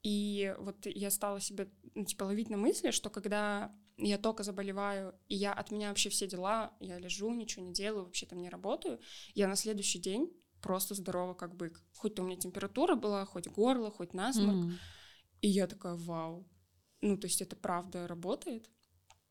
[0.01, 5.15] И вот я стала себе, ну, типа, ловить на мысли, что когда я только заболеваю,
[5.29, 8.49] и я от меня вообще все дела, я лежу, ничего не делаю, вообще там не
[8.49, 8.99] работаю,
[9.35, 11.81] я на следующий день просто здорова как бык.
[11.95, 14.57] Хоть у меня температура была, хоть горло, хоть насморк.
[14.57, 14.73] Mm-hmm.
[15.43, 16.47] И я такая, вау.
[17.01, 18.69] Ну, то есть это правда работает.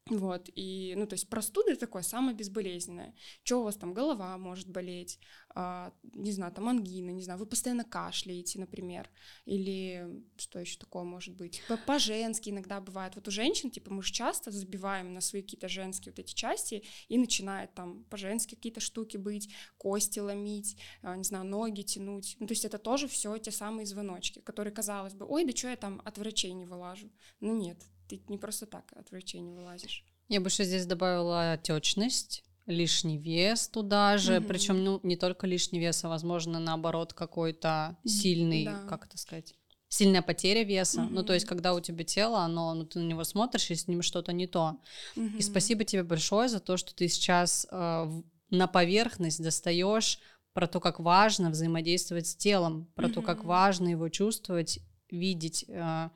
[0.07, 3.15] Вот, и, ну, то есть простуда такое самое безболезненное.
[3.45, 5.21] Что у вас там, голова может болеть,
[5.55, 9.09] а, не знаю, там ангина, не знаю, вы постоянно кашляете, например,
[9.45, 11.63] или что еще такое может быть?
[11.87, 13.15] По-женски иногда бывает.
[13.15, 16.83] Вот у женщин, типа, мы же часто забиваем на свои какие-то женские вот эти части,
[17.09, 22.37] и начинает там по-женски какие-то штуки быть, кости ломить, а, не знаю, ноги тянуть.
[22.41, 25.69] Ну, то есть это тоже все те самые звоночки, которые, казалось бы, ой, да что
[25.69, 27.09] я там от врачей не вылажу?
[27.39, 27.79] Ну нет,
[28.19, 30.05] ты не просто так от врачей не вылазишь.
[30.29, 34.47] Я бы еще здесь добавила отечность, лишний вес туда же, mm-hmm.
[34.47, 38.81] причем ну не только лишний вес, а возможно наоборот какой-то сильный, да.
[38.89, 39.55] как это сказать,
[39.89, 41.03] сильная потеря веса.
[41.03, 41.11] Mm-hmm.
[41.11, 43.89] Ну то есть когда у тебя тело, оно, ну ты на него смотришь, и с
[43.89, 44.79] ним что-то не то.
[45.17, 45.39] Mm-hmm.
[45.39, 50.19] И спасибо тебе большое за то, что ты сейчас э, на поверхность достаешь
[50.53, 53.13] про то, как важно взаимодействовать с телом, про mm-hmm.
[53.13, 54.79] то, как важно его чувствовать,
[55.11, 55.65] видеть.
[55.69, 56.11] Э,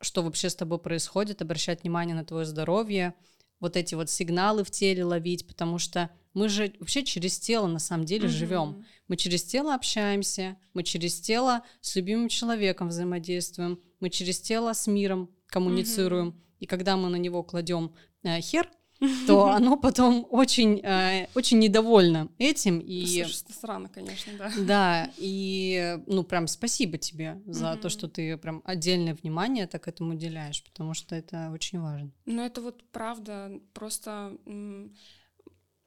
[0.00, 3.14] что вообще с тобой происходит, обращать внимание на твое здоровье,
[3.60, 7.78] вот эти вот сигналы в теле ловить, потому что мы же вообще через тело на
[7.78, 8.32] самом деле mm-hmm.
[8.32, 8.84] живем.
[9.08, 14.86] Мы через тело общаемся, мы через тело с любимым человеком взаимодействуем, мы через тело с
[14.86, 16.28] миром коммуницируем.
[16.28, 16.56] Mm-hmm.
[16.60, 18.70] И когда мы на него кладем э, хер,
[19.26, 22.78] то оно потом очень, э, очень недовольно этим.
[22.80, 23.06] И...
[23.06, 24.52] Слушай, странно, конечно, да.
[24.58, 30.14] Да, и ну прям спасибо тебе за то, что ты прям отдельное внимание так этому
[30.14, 32.10] уделяешь, потому что это очень важно.
[32.26, 34.36] Ну это вот правда, просто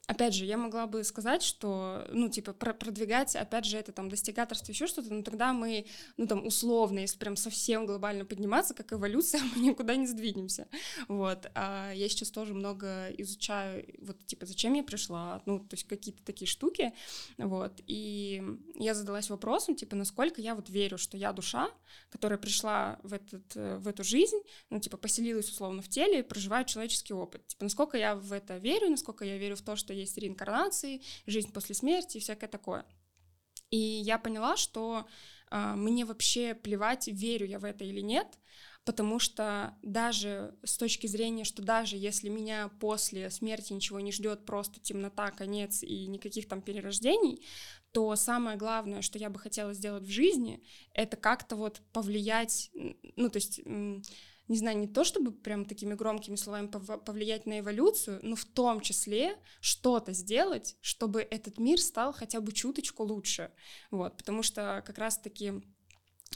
[0.06, 4.08] опять же, я могла бы сказать, что, ну, типа, про продвигать, опять же, это там
[4.08, 5.86] достигаторство, еще что-то, но тогда мы,
[6.16, 10.68] ну, там, условно, если прям совсем глобально подниматься, как эволюция, мы никуда не сдвинемся,
[11.08, 11.50] вот.
[11.54, 16.22] А я сейчас тоже много изучаю, вот, типа, зачем я пришла, ну, то есть какие-то
[16.24, 16.92] такие штуки,
[17.38, 18.42] вот, и
[18.74, 21.70] я задалась вопросом, типа, насколько я вот верю, что я душа,
[22.10, 24.38] которая пришла в, этот, в эту жизнь,
[24.68, 28.58] ну, типа, поселилась условно в теле и проживает человеческий опыт, типа, насколько я в это
[28.58, 32.84] верю, насколько я верю в то, что есть реинкарнации, жизнь после смерти и всякое такое.
[33.70, 35.06] И я поняла, что
[35.50, 38.38] э, мне вообще плевать, верю я в это или нет,
[38.84, 44.44] потому что даже с точки зрения, что даже если меня после смерти ничего не ждет,
[44.44, 47.44] просто темнота, конец и никаких там перерождений,
[47.92, 52.70] то самое главное, что я бы хотела сделать в жизни, это как-то вот повлиять,
[53.16, 53.60] ну то есть
[54.48, 58.80] не знаю, не то чтобы прям такими громкими словами повлиять на эволюцию, но в том
[58.80, 63.50] числе что-то сделать, чтобы этот мир стал хотя бы чуточку лучше.
[63.90, 65.62] Вот, потому что как раз-таки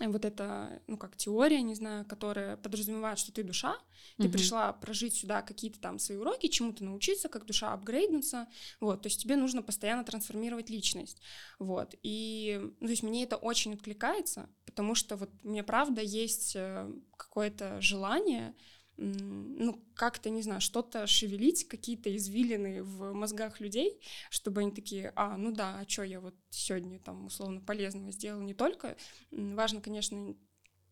[0.07, 3.77] вот эта, ну, как теория, не знаю, которая подразумевает, что ты душа,
[4.17, 8.47] ты пришла прожить сюда какие-то там свои уроки, чему-то научиться, как душа апгрейднуться,
[8.81, 11.21] вот, то есть тебе нужно постоянно трансформировать личность,
[11.59, 16.55] вот, и, ну, то есть мне это очень откликается, потому что вот мне правда есть
[16.55, 18.55] э, какое-то желание
[18.99, 25.37] ну, как-то, не знаю, что-то шевелить, какие-то извилины в мозгах людей, чтобы они такие, а,
[25.37, 28.97] ну да, а что я вот сегодня там условно полезного сделал не только.
[29.31, 30.35] Важно, конечно,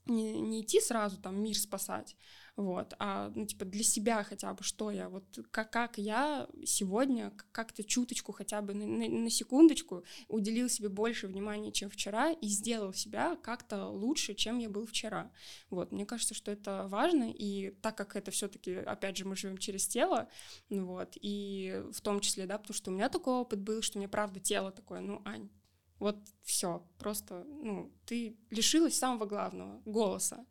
[0.06, 2.16] не, не идти сразу там мир спасать,
[2.56, 7.32] вот, а, ну, типа, для себя хотя бы, что я, вот, как, как я сегодня
[7.52, 12.48] как-то чуточку хотя бы на, на, на секундочку уделил себе больше внимания, чем вчера, и
[12.48, 15.30] сделал себя как-то лучше, чем я был вчера,
[15.68, 19.36] вот, мне кажется, что это важно, и так как это все таки опять же, мы
[19.36, 20.28] живем через тело,
[20.70, 23.98] ну, вот, и в том числе, да, потому что у меня такой опыт был, что
[23.98, 25.50] мне правда тело такое, ну, Ань,
[25.98, 30.44] вот все, просто, ну, ты лишилась самого главного— голоса.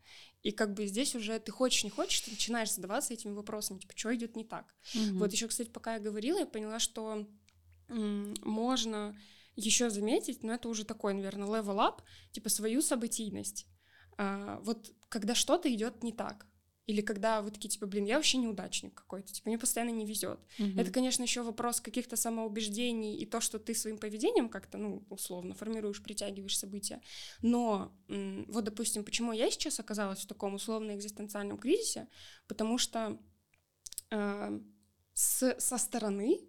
[0.45, 3.93] И как бы здесь уже ты хочешь, не хочешь, ты начинаешь задаваться этими вопросами, типа,
[3.95, 4.75] что идет не так.
[4.93, 5.17] Mm-hmm.
[5.17, 7.27] Вот еще, кстати, пока я говорила, я поняла, что
[7.87, 9.17] можно
[9.55, 13.65] еще заметить, но это уже такой, наверное, level up, типа свою событийность.
[14.19, 16.45] А, вот когда что-то идет не так,
[16.87, 20.39] или когда вы такие, типа, блин, я вообще неудачник какой-то, типа, мне постоянно не везет.
[20.59, 20.81] Mm-hmm.
[20.81, 25.55] Это, конечно, еще вопрос каких-то самоубеждений и то, что ты своим поведением как-то, ну, условно,
[25.55, 27.01] формируешь, притягиваешь события.
[27.41, 32.07] Но вот, допустим, почему я сейчас оказалась в таком условно-экзистенциальном кризисе,
[32.47, 33.19] потому что
[34.11, 34.59] э,
[35.13, 36.39] с, со стороны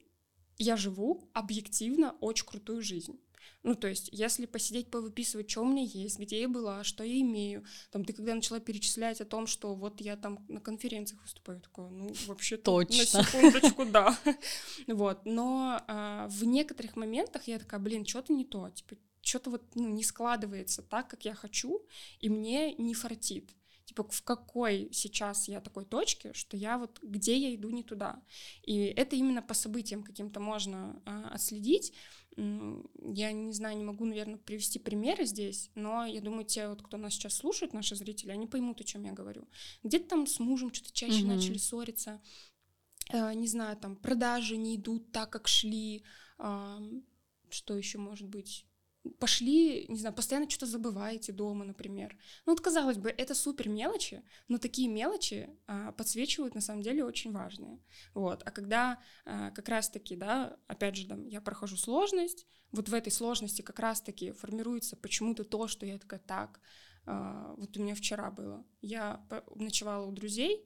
[0.58, 3.18] я живу объективно очень крутую жизнь.
[3.62, 7.20] Ну, то есть, если посидеть, повыписывать, что у меня есть, где я была, что я
[7.20, 11.60] имею, там, ты когда начала перечислять о том, что вот я там на конференциях выступаю,
[11.60, 13.18] такое, ну, вообще Точно.
[13.18, 14.16] на секундочку, да.
[14.86, 19.62] Вот, но а, в некоторых моментах я такая, блин, что-то не то, типа, что-то вот
[19.74, 21.84] ну, не складывается так, как я хочу,
[22.20, 23.50] и мне не фартит
[23.86, 28.20] типа в какой сейчас я такой точке, что я вот где я иду не туда.
[28.62, 31.92] И это именно по событиям каким-то можно а, отследить.
[32.36, 36.98] Я не знаю, не могу, наверное, привести примеры здесь, но я думаю, те, вот, кто
[36.98, 39.48] нас сейчас слушает, наши зрители, они поймут, о чем я говорю.
[39.82, 41.26] Где-то там с мужем что-то чаще mm-hmm.
[41.26, 42.20] начали ссориться,
[43.10, 46.04] э, не знаю, там продажи не идут так, как шли,
[46.36, 48.65] что еще может быть?
[49.10, 52.16] Пошли, не знаю, постоянно что-то забываете дома, например.
[52.44, 57.04] Ну вот, казалось бы, это супер мелочи, но такие мелочи а, подсвечивают, на самом деле,
[57.04, 57.80] очень важные.
[58.14, 58.42] Вот.
[58.44, 63.12] А когда а, как раз-таки, да, опять же, там, я прохожу сложность, вот в этой
[63.12, 66.60] сложности как раз-таки формируется почему-то то, что я такая, так,
[67.06, 68.64] а, вот у меня вчера было.
[68.80, 70.64] Я ночевала у друзей,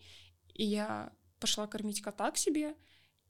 [0.55, 2.77] и я пошла кормить кота к себе,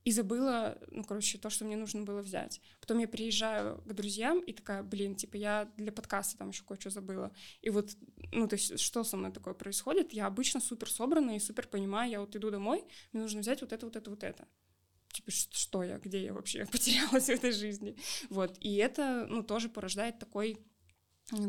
[0.05, 2.61] и забыла, ну, короче, то, что мне нужно было взять.
[2.81, 6.91] Потом я приезжаю к друзьям и такая, блин, типа, я для подкаста там еще кое-что
[6.91, 7.33] забыла.
[7.61, 7.97] И вот,
[8.33, 10.13] ну, то есть, что со мной такое происходит?
[10.13, 13.73] Я обычно супер собрана и супер понимаю, я вот иду домой, мне нужно взять вот
[13.73, 14.49] это, вот это, вот это.
[15.13, 17.97] Типа, что я, где я вообще потерялась в этой жизни?
[18.31, 20.57] Вот, и это, ну, тоже порождает такой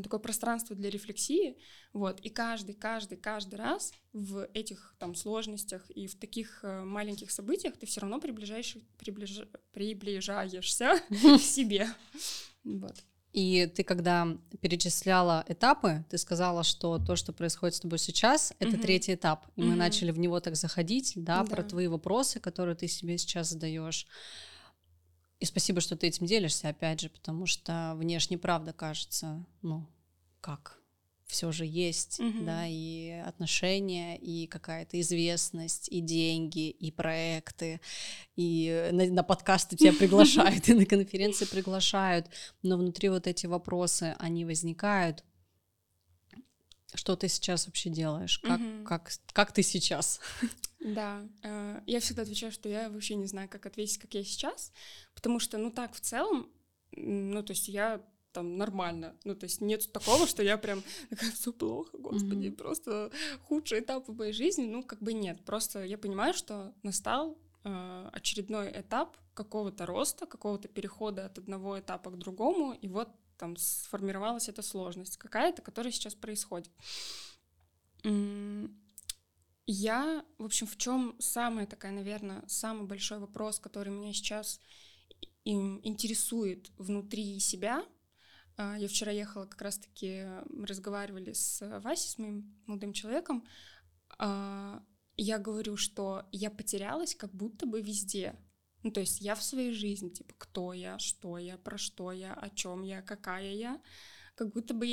[0.04, 1.58] такое пространство для рефлексии,
[1.94, 7.32] вот, и каждый, каждый, каждый раз в этих там сложностях и в таких э, маленьких
[7.32, 9.42] событиях ты все равно приближаешь, приближ,
[9.74, 11.88] приближаешься к себе,
[12.64, 13.04] вот.
[13.34, 14.28] И ты, когда
[14.60, 18.82] перечисляла этапы, ты сказала, что то, что происходит с тобой сейчас, это mm-hmm.
[18.82, 19.46] третий этап.
[19.56, 19.66] И mm-hmm.
[19.66, 23.50] мы начали в него так заходить, да, да, про твои вопросы, которые ты себе сейчас
[23.50, 24.06] задаешь.
[25.42, 29.90] И спасибо, что ты этим делишься, опять же, потому что внешне правда кажется, ну,
[30.40, 30.80] как
[31.26, 32.46] все же есть, mm-hmm.
[32.46, 37.82] да, и отношения, и какая-то известность, и деньги, и проекты,
[38.36, 42.28] и на, на подкасты тебя приглашают, и на конференции приглашают,
[42.62, 45.24] но внутри вот эти вопросы, они возникают.
[46.94, 48.40] Что ты сейчас вообще делаешь?
[48.40, 48.84] Как, mm-hmm.
[48.84, 50.20] как, как ты сейчас?
[50.80, 54.72] Да, э, я всегда отвечаю, что я вообще не знаю, как ответить, как я сейчас,
[55.14, 56.50] потому что, ну так, в целом,
[56.92, 58.02] ну то есть я
[58.32, 62.56] там нормально, ну то есть нет такого, что я прям такая все плохо, господи, mm-hmm.
[62.56, 63.12] просто
[63.44, 68.10] худший этап в моей жизни, ну как бы нет, просто я понимаю, что настал э,
[68.12, 73.10] очередной этап какого-то роста, какого-то перехода от одного этапа к другому, и вот
[73.42, 76.72] там сформировалась эта сложность какая-то, которая сейчас происходит.
[79.66, 84.60] Я, в общем, в чем самая такая, наверное, самый большой вопрос, который меня сейчас
[85.44, 87.84] интересует внутри себя.
[88.58, 90.24] А, я вчера ехала, как раз-таки
[90.64, 93.44] разговаривали с Васей, с моим молодым человеком.
[94.20, 94.84] А,
[95.18, 98.36] я говорю, что я потерялась как будто бы везде.
[98.84, 102.34] Ну, то есть я в своей жизни, типа, кто я, что я, про что я,
[102.34, 103.82] о чем я, какая я,
[104.36, 104.88] как будто бы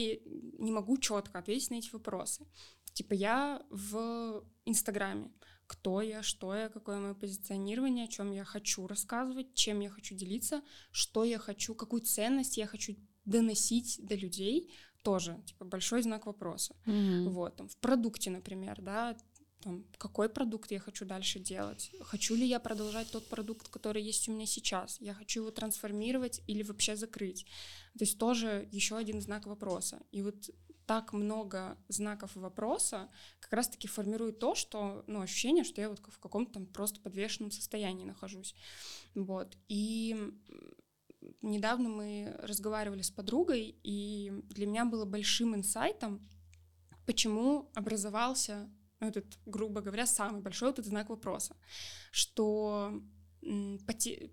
[0.58, 2.46] не могу четко ответить на эти вопросы.
[2.92, 5.30] Типа я в Инстаграме.
[5.66, 10.14] Кто я, что я, какое мое позиционирование, о чем я хочу рассказывать, чем я хочу
[10.14, 14.72] делиться, что я хочу, какую ценность я хочу доносить до людей,
[15.02, 16.74] тоже типа большой знак вопроса.
[16.86, 17.28] Mm-hmm.
[17.28, 19.16] Вот там в продукте, например, да,
[19.60, 24.28] там, какой продукт я хочу дальше делать, хочу ли я продолжать тот продукт, который есть
[24.28, 27.44] у меня сейчас, я хочу его трансформировать или вообще закрыть.
[27.98, 30.00] То есть тоже еще один знак вопроса.
[30.12, 30.50] И вот
[30.86, 36.18] так много знаков вопроса как раз-таки формирует то, что, ну, ощущение, что я вот в
[36.18, 38.54] каком-то там просто подвешенном состоянии нахожусь.
[39.14, 39.58] Вот.
[39.68, 40.16] И
[41.42, 46.26] недавно мы разговаривали с подругой, и для меня было большим инсайтом,
[47.04, 51.56] почему образовался этот, грубо говоря, самый большой вот этот знак вопроса,
[52.10, 53.02] что
[53.86, 54.30] поте...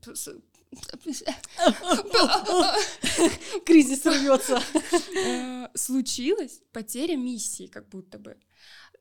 [3.66, 4.62] Кризис рвется.
[5.18, 8.38] Э, случилась потеря миссии, как будто бы.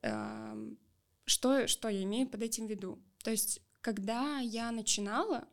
[0.03, 0.79] Эм,
[1.25, 3.03] что, что я имею под этим в виду?
[3.25, 5.49] То есть, когда я начинала,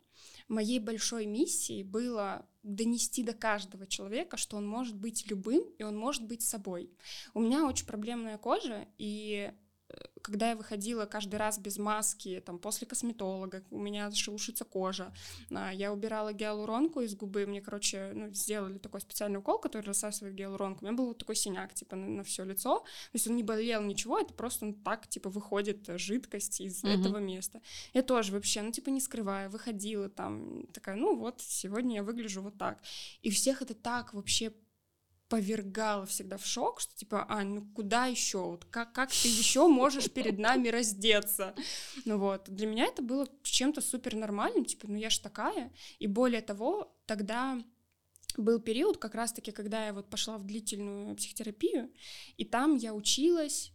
[0.47, 5.97] моей большой миссией было донести до каждого человека, что он может быть любым, и он
[5.97, 6.91] может быть собой.
[7.33, 9.51] У меня очень проблемная кожа, и
[10.21, 15.13] когда я выходила каждый раз без маски, там, после косметолога, у меня шелушится кожа,
[15.51, 20.35] а, я убирала гиалуронку из губы, мне, короче, ну, сделали такой специальный укол, который рассасывает
[20.35, 23.35] гиалуронку, у меня был вот такой синяк, типа, на, на все лицо, то есть он
[23.35, 26.99] не болел ничего, это просто ну, так, типа, выходит жидкость из mm-hmm.
[26.99, 27.61] этого места.
[27.93, 32.41] Я тоже вообще, ну, типа, не скрывая, выходила там, такая, ну, вот, сегодня я выгляжу
[32.41, 32.79] вот так.
[33.21, 34.53] И всех это так вообще
[35.31, 38.39] повергала всегда в шок, что типа, а, ну куда еще?
[38.39, 41.55] Вот как, как ты еще можешь перед нами раздеться?
[42.03, 45.71] Ну вот, для меня это было чем-то супер нормальным, типа, ну я ж такая.
[45.99, 47.63] И более того, тогда
[48.35, 51.89] был период, как раз-таки, когда я вот пошла в длительную психотерапию,
[52.35, 53.71] и там я училась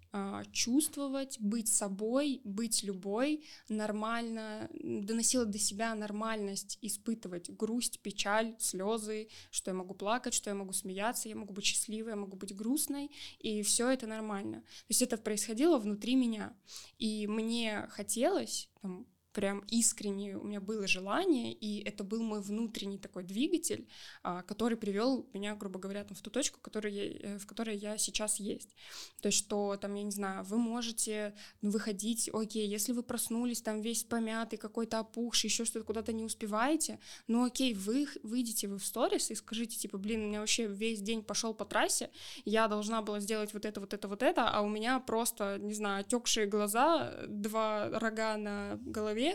[0.52, 9.70] чувствовать, быть собой, быть любой, нормально, доносила до себя нормальность, испытывать грусть, печаль, слезы, что
[9.70, 13.10] я могу плакать, что я могу смеяться, я могу быть счастливой, я могу быть грустной,
[13.38, 14.60] и все это нормально.
[14.60, 16.54] То есть это происходило внутри меня,
[16.98, 19.06] и мне хотелось там,
[19.36, 23.86] прям искренне у меня было желание, и это был мой внутренний такой двигатель,
[24.22, 27.76] а, который привел меня, грубо говоря, там, в ту точку, которой я, э, в которой
[27.76, 28.74] я сейчас есть.
[29.20, 33.60] То есть, что там, я не знаю, вы можете ну, выходить, окей, если вы проснулись
[33.60, 38.78] там весь помятый, какой-то опухший, еще что-то куда-то не успеваете, ну окей, вы выйдете вы
[38.78, 42.10] в сторис и скажите, типа, блин, у меня вообще весь день пошел по трассе,
[42.46, 45.74] я должна была сделать вот это, вот это, вот это, а у меня просто, не
[45.74, 49.25] знаю, отекшие глаза, два рога на голове,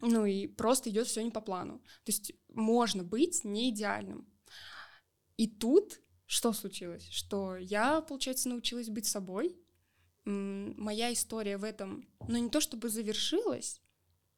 [0.00, 1.78] ну и просто идет все не по плану.
[2.04, 4.26] То есть можно быть не идеальным.
[5.36, 7.08] И тут что случилось?
[7.10, 9.56] Что я, получается, научилась быть собой.
[10.24, 13.80] Моя история в этом, ну не то чтобы завершилась,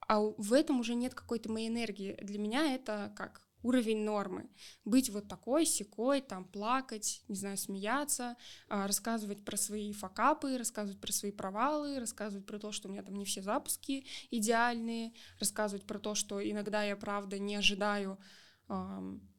[0.08, 2.16] а в этом уже нет какой-то моей энергии.
[2.22, 4.48] Для меня это как уровень нормы.
[4.84, 8.36] Быть вот такой, секой, там плакать, не знаю, смеяться,
[8.68, 13.02] а, рассказывать про свои факапы, рассказывать про свои провалы, рассказывать про то, что у меня
[13.02, 18.18] там не все запуски идеальные, рассказывать про то, что иногда я, правда, не ожидаю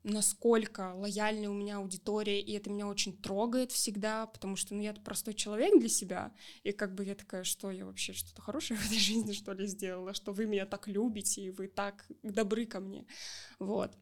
[0.04, 4.94] насколько лояльная у меня аудитория, и это меня очень трогает всегда, потому что, ну, я
[4.94, 8.86] простой человек для себя, и как бы я такая, что я вообще что-то хорошее в
[8.86, 12.80] этой жизни, что ли, сделала, что вы меня так любите, и вы так добры ко
[12.80, 13.06] мне,
[13.60, 13.98] вот.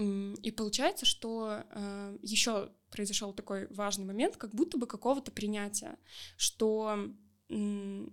[0.00, 5.98] И получается, что э, еще произошел такой важный момент, как будто бы какого-то принятия,
[6.38, 7.10] что
[7.50, 8.06] э,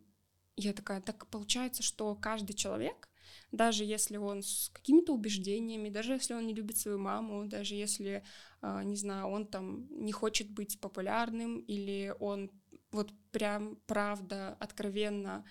[0.57, 3.07] я такая, так получается, что каждый человек,
[3.53, 8.21] даже если он с какими-то убеждениями, даже если он не любит свою маму, даже если,
[8.61, 12.51] э, не знаю, он там не хочет быть популярным или он
[12.91, 15.45] вот прям правда откровенно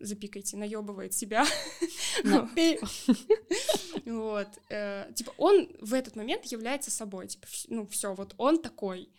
[0.00, 1.46] запикайте, наебывает себя.
[4.06, 4.48] Вот.
[4.70, 7.28] Э, типа он в этот момент является собой.
[7.28, 9.12] Типа, ну, все, вот он такой.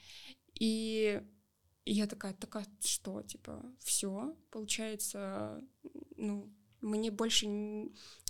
[0.59, 1.21] И
[1.85, 5.63] я такая, такая, что, типа, все, получается,
[6.17, 7.47] ну, мне больше...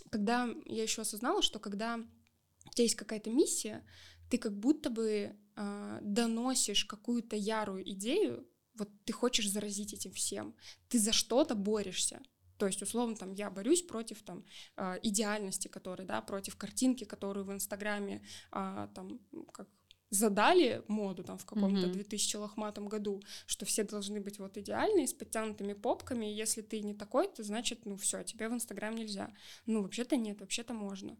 [0.10, 3.86] Когда я еще осознала, что когда у тебя есть какая-то миссия,
[4.30, 10.56] ты как будто бы э, доносишь какую-то ярую идею, вот ты хочешь заразить этим всем,
[10.90, 12.22] ты за что-то борешься,
[12.62, 14.46] то есть, условно, там, я борюсь против там,
[14.78, 19.20] а, идеальности, которой, да, против картинки, которую в Инстаграме а, там,
[19.52, 19.68] как
[20.12, 21.94] задали моду там в каком-то mm-hmm.
[21.94, 26.82] 2000 лохматом году, что все должны быть вот идеальные, с подтянутыми попками, и если ты
[26.82, 29.34] не такой, то значит, ну все, тебе в Инстаграм нельзя.
[29.66, 31.18] Ну, вообще-то нет, вообще-то можно.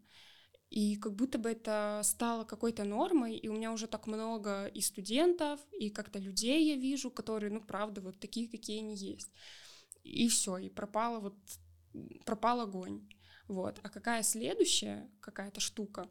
[0.70, 4.80] И как будто бы это стало какой-то нормой, и у меня уже так много и
[4.80, 9.32] студентов, и как-то людей я вижу, которые, ну, правда, вот такие, какие они есть
[10.02, 11.36] и все, и пропала вот,
[12.24, 13.08] пропал огонь.
[13.48, 13.78] Вот.
[13.82, 16.08] А какая следующая какая-то штука?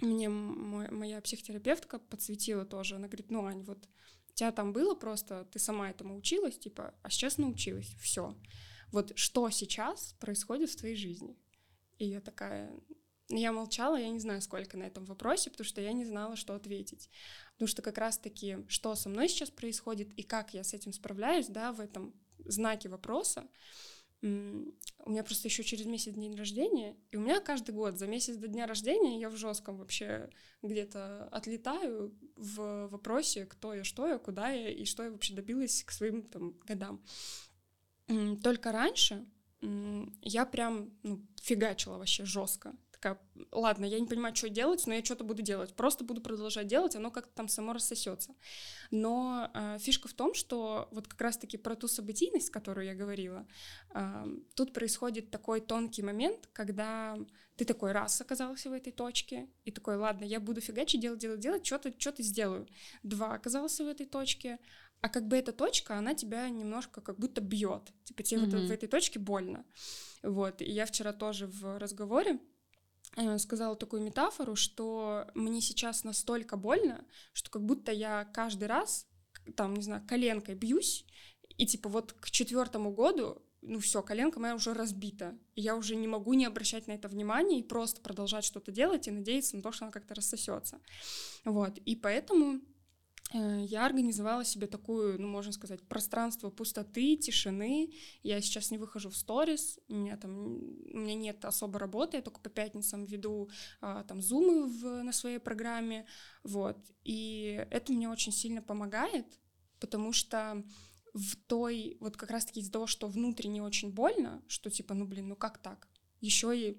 [0.00, 2.96] Мне мой, моя психотерапевтка подсветила тоже.
[2.96, 3.88] Она говорит, ну, Ань, вот
[4.30, 8.36] у тебя там было просто, ты сама этому училась, типа, а сейчас научилась, все.
[8.92, 11.36] Вот что сейчас происходит в твоей жизни?
[11.98, 12.72] И я такая,
[13.28, 16.54] я молчала, я не знаю, сколько на этом вопросе, потому что я не знала, что
[16.54, 17.10] ответить.
[17.54, 21.48] Потому что как раз-таки, что со мной сейчас происходит и как я с этим справляюсь,
[21.48, 22.14] да, в этом
[22.44, 23.48] знаки вопроса.
[24.20, 28.36] У меня просто еще через месяц день рождения, и у меня каждый год за месяц
[28.36, 30.28] до дня рождения я в жестком вообще
[30.60, 35.84] где-то отлетаю в вопросе, кто я, что я, куда я и что я вообще добилась
[35.84, 37.00] к своим там годам.
[38.42, 39.24] Только раньше
[39.60, 43.18] я прям ну, фигачила вообще жестко такая,
[43.52, 45.74] ладно, я не понимаю, что делать, но я что-то буду делать.
[45.74, 48.34] Просто буду продолжать делать, оно как-то там само рассосется.
[48.90, 53.46] Но э, фишка в том, что вот как раз-таки про ту событийность, которую я говорила,
[53.94, 57.16] э, тут происходит такой тонкий момент, когда
[57.56, 61.40] ты такой раз оказался в этой точке, и такой, ладно, я буду фигачить, делать, делать,
[61.40, 62.66] делать, что-то что сделаю.
[63.02, 64.58] Два оказался в этой точке,
[65.00, 67.92] а как бы эта точка, она тебя немножко как будто бьет.
[68.04, 68.60] Типа тебе mm-hmm.
[68.60, 69.64] вот в этой точке больно.
[70.22, 70.60] Вот.
[70.60, 72.40] И я вчера тоже в разговоре
[73.38, 79.06] сказала такую метафору, что мне сейчас настолько больно, что как будто я каждый раз,
[79.56, 81.04] там, не знаю, коленкой бьюсь,
[81.56, 85.96] и типа вот к четвертому году ну все, коленка моя уже разбита, и я уже
[85.96, 89.62] не могу не обращать на это внимания и просто продолжать что-то делать и надеяться на
[89.62, 90.80] то, что она как-то рассосется.
[91.44, 92.77] Вот, и поэтому Э,
[93.32, 97.92] я организовала себе такую, ну, можно сказать, пространство пустоты, тишины.
[98.22, 100.56] Я сейчас не выхожу в сторис, у меня там,
[100.92, 103.50] у меня нет особо работы, я только по пятницам веду
[103.80, 106.06] а, там зумы в, на своей программе,
[106.42, 106.78] вот.
[107.04, 109.26] И это мне очень сильно помогает,
[109.78, 110.64] потому что
[111.12, 115.28] в той, вот как раз-таки из-за того, что внутренне очень больно, что типа, ну, блин,
[115.28, 115.88] ну как так?
[116.20, 116.78] Еще и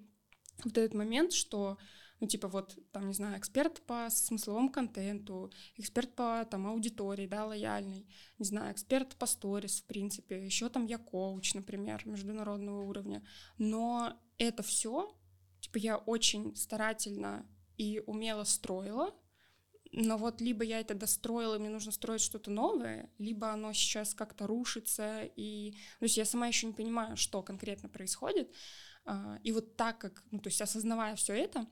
[0.64, 1.78] вот этот момент, что
[2.20, 7.46] Ну, типа вот, там, не знаю, эксперт по смысловому контенту, эксперт по там аудитории, да,
[7.46, 8.06] лояльный,
[8.38, 13.24] не знаю, эксперт по сторис, в принципе, еще там я коуч, например, международного уровня.
[13.58, 15.16] Но это все,
[15.62, 17.46] типа, я очень старательно
[17.78, 19.16] и умело строила,
[19.92, 24.14] но вот либо я это достроила, и мне нужно строить что-то новое, либо оно сейчас
[24.14, 25.72] как-то рушится, и...
[26.00, 28.54] То есть я сама еще не понимаю, что конкретно происходит.
[29.06, 31.66] А, и вот так как, ну, то есть осознавая все это,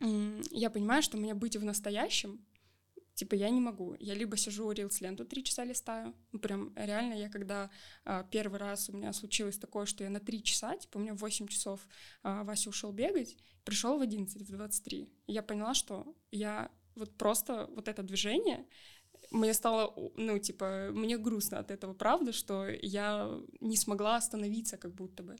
[0.00, 2.44] я понимаю, что мне быть в настоящем,
[3.14, 3.96] типа, я не могу.
[3.98, 7.70] Я либо сижу, рилс ленту три часа листаю, ну, прям реально, я когда
[8.04, 11.14] а, первый раз у меня случилось такое, что я на три часа, типа, у меня
[11.14, 11.80] в 8 часов
[12.22, 17.16] а, Вася ушел бегать, пришел в 11, в 23, и я поняла, что я вот
[17.16, 18.66] просто вот это движение,
[19.30, 24.94] мне стало, ну, типа, мне грустно от этого, правда, что я не смогла остановиться как
[24.94, 25.36] будто бы.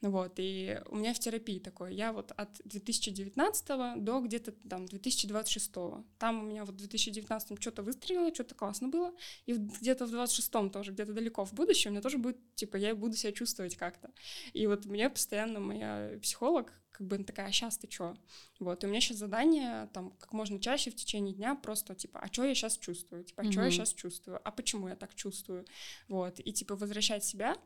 [0.00, 5.72] Вот, и у меня в терапии такое, я вот от 2019 до где-то там 2026.
[6.18, 9.14] Там у меня вот в 2019 что-то выстрелило, что-то классно было,
[9.46, 12.94] и где-то в 26 тоже, где-то далеко в будущем, у меня тоже будет, типа, я
[12.94, 14.10] буду себя чувствовать как-то.
[14.52, 18.16] И вот мне постоянно моя психолог как бы такая, а сейчас ты чё?
[18.60, 22.20] Вот, и у меня сейчас задание, там, как можно чаще в течение дня просто, типа,
[22.20, 23.24] а что я сейчас чувствую?
[23.24, 24.40] Типа, а что я сейчас чувствую?
[24.44, 25.66] А почему я так чувствую?
[26.08, 27.56] Вот, и, типа, возвращать себя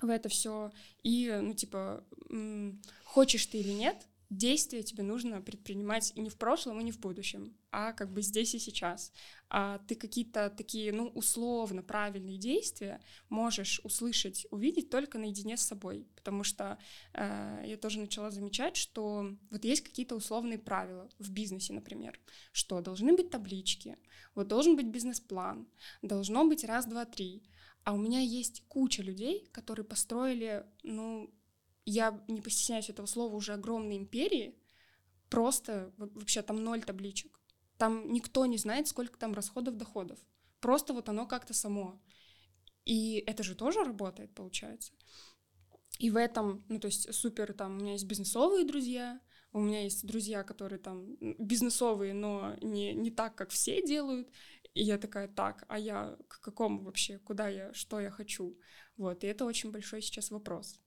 [0.00, 2.02] в это все и, ну, типа,
[3.04, 6.98] хочешь ты или нет, действия тебе нужно предпринимать и не в прошлом, и не в
[6.98, 9.12] будущем, а как бы здесь и сейчас.
[9.48, 16.06] А ты какие-то такие, ну, условно правильные действия можешь услышать, увидеть только наедине с собой,
[16.16, 16.78] потому что
[17.12, 22.18] э, я тоже начала замечать, что вот есть какие-то условные правила в бизнесе, например,
[22.52, 23.96] что должны быть таблички,
[24.34, 25.68] вот должен быть бизнес-план,
[26.02, 27.44] должно быть раз, два, три,
[27.84, 31.30] а у меня есть куча людей, которые построили, ну,
[31.86, 34.58] я не постесняюсь этого слова, уже огромные империи,
[35.30, 37.40] просто вообще там ноль табличек.
[37.78, 40.18] Там никто не знает, сколько там расходов, доходов.
[40.60, 42.02] Просто вот оно как-то само.
[42.84, 44.92] И это же тоже работает, получается.
[45.98, 49.20] И в этом, ну, то есть супер, там, у меня есть бизнесовые друзья,
[49.52, 54.28] у меня есть друзья, которые там бизнесовые, но не, не так, как все делают.
[54.74, 58.58] И я такая, так, а я к какому вообще, куда я, что я хочу?
[58.96, 60.78] Вот, и это очень большой сейчас вопрос.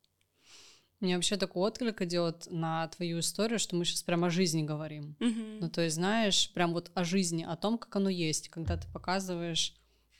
[1.00, 5.16] Мне вообще такой отклик идет на твою историю, что мы сейчас прямо о жизни говорим.
[5.20, 5.58] Mm-hmm.
[5.62, 8.88] Ну, то есть, знаешь, прям вот о жизни, о том, как оно есть, когда ты
[8.92, 9.76] показываешь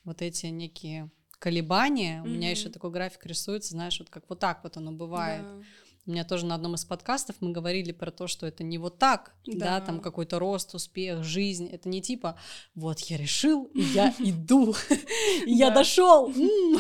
[0.06, 2.20] вот эти некие колебания.
[2.20, 2.26] Mm-hmm.
[2.26, 5.46] У меня еще такой график рисуется, знаешь, вот как вот так вот оно бывает.
[5.46, 5.64] Yeah.
[6.10, 8.98] У меня тоже на одном из подкастов мы говорили про то, что это не вот
[8.98, 11.68] так, да, да там какой-то рост, успех, жизнь.
[11.68, 12.36] Это не типа,
[12.74, 14.74] вот я решил, и я иду,
[15.46, 16.34] я дошел.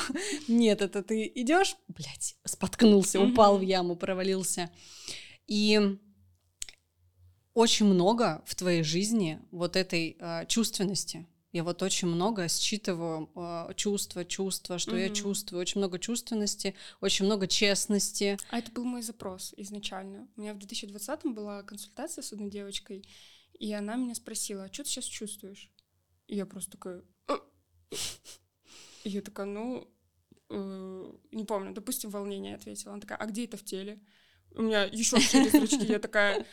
[0.47, 4.71] Нет, это ты идешь, блядь, споткнулся, упал в яму, провалился.
[5.45, 5.79] И
[7.53, 11.27] очень много в твоей жизни вот этой а, чувственности.
[11.51, 15.01] Я вот очень много считываю э, чувства, чувства, что mm-hmm.
[15.01, 18.37] я чувствую, очень много чувственности, очень много честности.
[18.51, 20.27] А это был мой запрос изначально.
[20.35, 23.03] У меня в 2020-м была консультация с одной девочкой,
[23.57, 25.71] и она меня спросила, а что ты сейчас чувствуешь?
[26.27, 27.03] И я просто такая...
[27.27, 27.37] «Э».
[29.03, 29.91] И я такая, ну,
[30.49, 32.93] э, не помню, допустим, волнение ответила.
[32.93, 33.99] Она такая, а где это в теле?
[34.51, 36.45] У меня еще шире зрачки, я такая,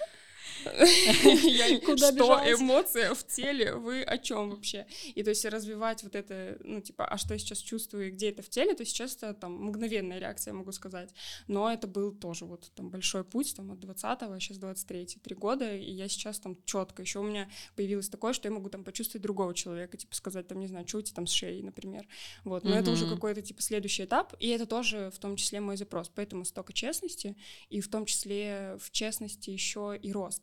[1.84, 4.86] Куда что эмоция в теле, вы о чем вообще?
[5.14, 8.42] И то есть развивать вот это, ну типа, а что я сейчас чувствую, где это
[8.42, 11.10] в теле, то сейчас это там мгновенная реакция, могу сказать.
[11.48, 15.34] Но это был тоже вот там большой путь, там от 20-го, а сейчас 23 три
[15.34, 18.84] года, и я сейчас там четко, еще у меня появилось такое, что я могу там
[18.84, 22.06] почувствовать другого человека, типа сказать там, не знаю, что у тебя там с шеей, например.
[22.44, 25.76] Вот, но это уже какой-то типа следующий этап, и это тоже в том числе мой
[25.76, 27.36] запрос, поэтому столько честности,
[27.70, 30.42] и в том числе в честности еще и рост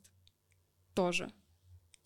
[0.94, 1.32] тоже.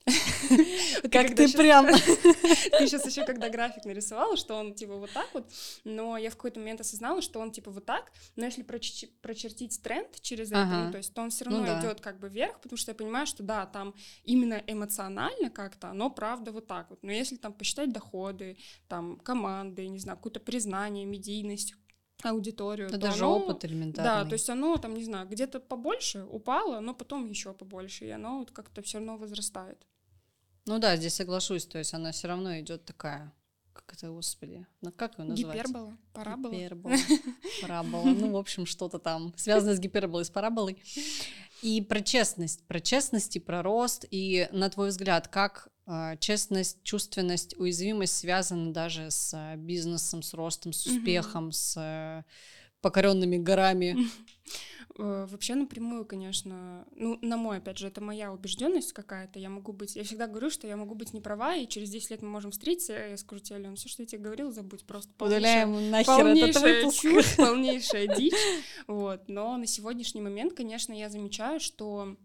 [1.12, 1.88] Как ты прям...
[2.78, 5.52] Ты сейчас еще когда график нарисовала, что он типа вот так вот,
[5.84, 10.20] но я в какой-то момент осознала, что он типа вот так, но если прочертить тренд
[10.22, 12.78] через это, ну, то есть то он все равно ну идет как бы вверх, потому
[12.78, 17.00] что я понимаю, что да, там именно эмоционально как-то, оно правда вот так вот.
[17.04, 18.58] Но если там посчитать доходы,
[18.88, 21.76] там команды, не знаю, какое-то признание, медийность,
[22.24, 22.88] аудиторию.
[22.88, 24.24] Это даже оно, опыт элементарный.
[24.24, 28.10] Да, то есть оно там, не знаю, где-то побольше упало, но потом еще побольше, и
[28.10, 29.86] оно вот как-то все равно возрастает.
[30.66, 33.32] Ну да, здесь соглашусь, то есть она все равно идет такая,
[33.74, 35.56] как это, господи, ну как ее назвать?
[35.56, 36.54] Гипербола, парабола.
[36.54, 36.96] Гипербола,
[37.62, 40.82] парабола, ну, в общем, что-то там связанное с гиперболой, с параболой.
[41.62, 46.84] И про честность, про честность и про рост, и на твой взгляд, как а, честность,
[46.84, 51.54] чувственность, уязвимость связаны даже с а, бизнесом, с ростом, с успехом, mm-hmm.
[51.54, 52.26] с
[52.82, 53.98] покоренными горами.
[55.00, 59.72] Э, вообще напрямую, конечно, ну, на мой, опять же, это моя убежденность какая-то, я могу
[59.72, 62.30] быть, я всегда говорю, что я могу быть не права, и через 10 лет мы
[62.30, 66.26] можем встретиться, я скажу тебе, Ален, все, что я тебе говорил, забудь, просто Удаляем нахер
[66.26, 67.02] этот выпуск.
[67.02, 68.34] чушь, полнейшая дичь,
[68.88, 72.18] вот, но на сегодняшний момент, конечно, я замечаю, что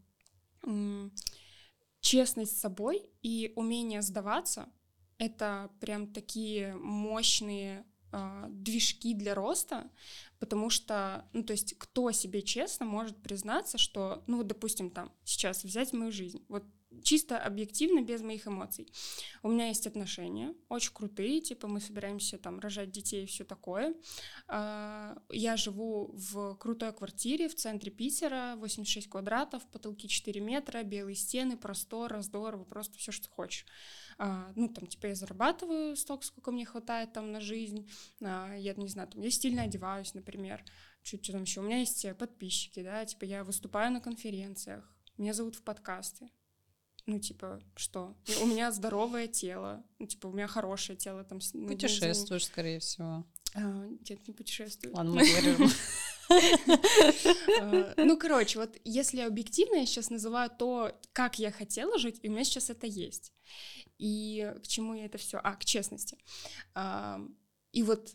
[2.01, 4.69] честность с собой и умение сдаваться—
[5.19, 9.91] это прям такие мощные э, движки для роста,
[10.39, 15.13] потому что, ну, то есть, кто себе честно может признаться, что, ну, вот, допустим, там,
[15.25, 16.65] сейчас взять мою жизнь, вот
[17.03, 18.89] чисто объективно, без моих эмоций.
[19.43, 23.95] У меня есть отношения, очень крутые, типа мы собираемся там рожать детей и все такое.
[24.49, 31.17] А, я живу в крутой квартире в центре Питера, 86 квадратов, потолки 4 метра, белые
[31.17, 33.67] стены, простор, раздор, просто все, что хочешь.
[34.19, 37.89] А, ну, там, типа, я зарабатываю столько, сколько мне хватает там на жизнь,
[38.23, 40.65] а, я, не знаю, там, я стильно одеваюсь, например,
[41.03, 41.61] чуть что там еще.
[41.61, 44.89] У меня есть подписчики, да, типа, я выступаю на конференциях,
[45.19, 46.31] меня зовут в подкасты,
[47.07, 48.17] ну, типа, что?
[48.41, 51.25] У меня здоровое тело, ну, типа, у меня хорошее тело.
[51.25, 53.25] Там, Путешествуешь, скорее всего.
[53.55, 54.95] А, нет, не путешествую.
[54.95, 55.69] Ладно, мы.
[57.61, 62.29] А, ну, короче, вот если объективно, я сейчас называю то, как я хотела жить, и
[62.29, 63.35] у меня сейчас это есть.
[63.99, 65.39] И к чему я это все?
[65.43, 66.17] А, к честности.
[66.75, 67.21] А,
[67.73, 68.15] и вот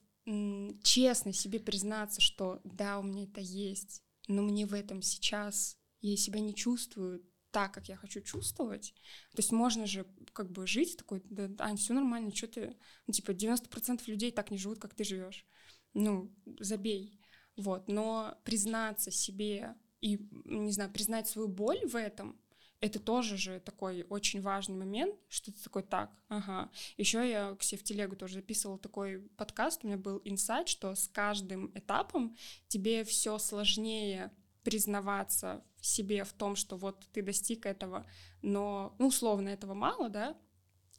[0.84, 6.18] честно себе признаться, что да, у меня это есть, но мне в этом сейчас я
[6.18, 8.94] себя не чувствую так, как я хочу чувствовать.
[9.32, 12.78] То есть можно же как бы жить такой, да, Ань, все нормально, что ты...
[13.08, 15.46] Ну, типа, 90% людей так не живут, как ты живешь.
[15.94, 17.20] Ну, забей.
[17.56, 17.88] Вот.
[17.88, 22.40] Но признаться себе и, не знаю, признать свою боль в этом,
[22.80, 26.70] это тоже же такой очень важный момент, что ты такой, так, ага.
[26.96, 30.94] Еще я к себе в телегу тоже записывала такой подкаст, у меня был инсайт, что
[30.94, 32.38] с каждым этапом
[32.68, 34.32] тебе все сложнее
[34.64, 38.06] признаваться себе в том, что вот ты достиг этого,
[38.42, 40.38] но, ну, условно, этого мало, да,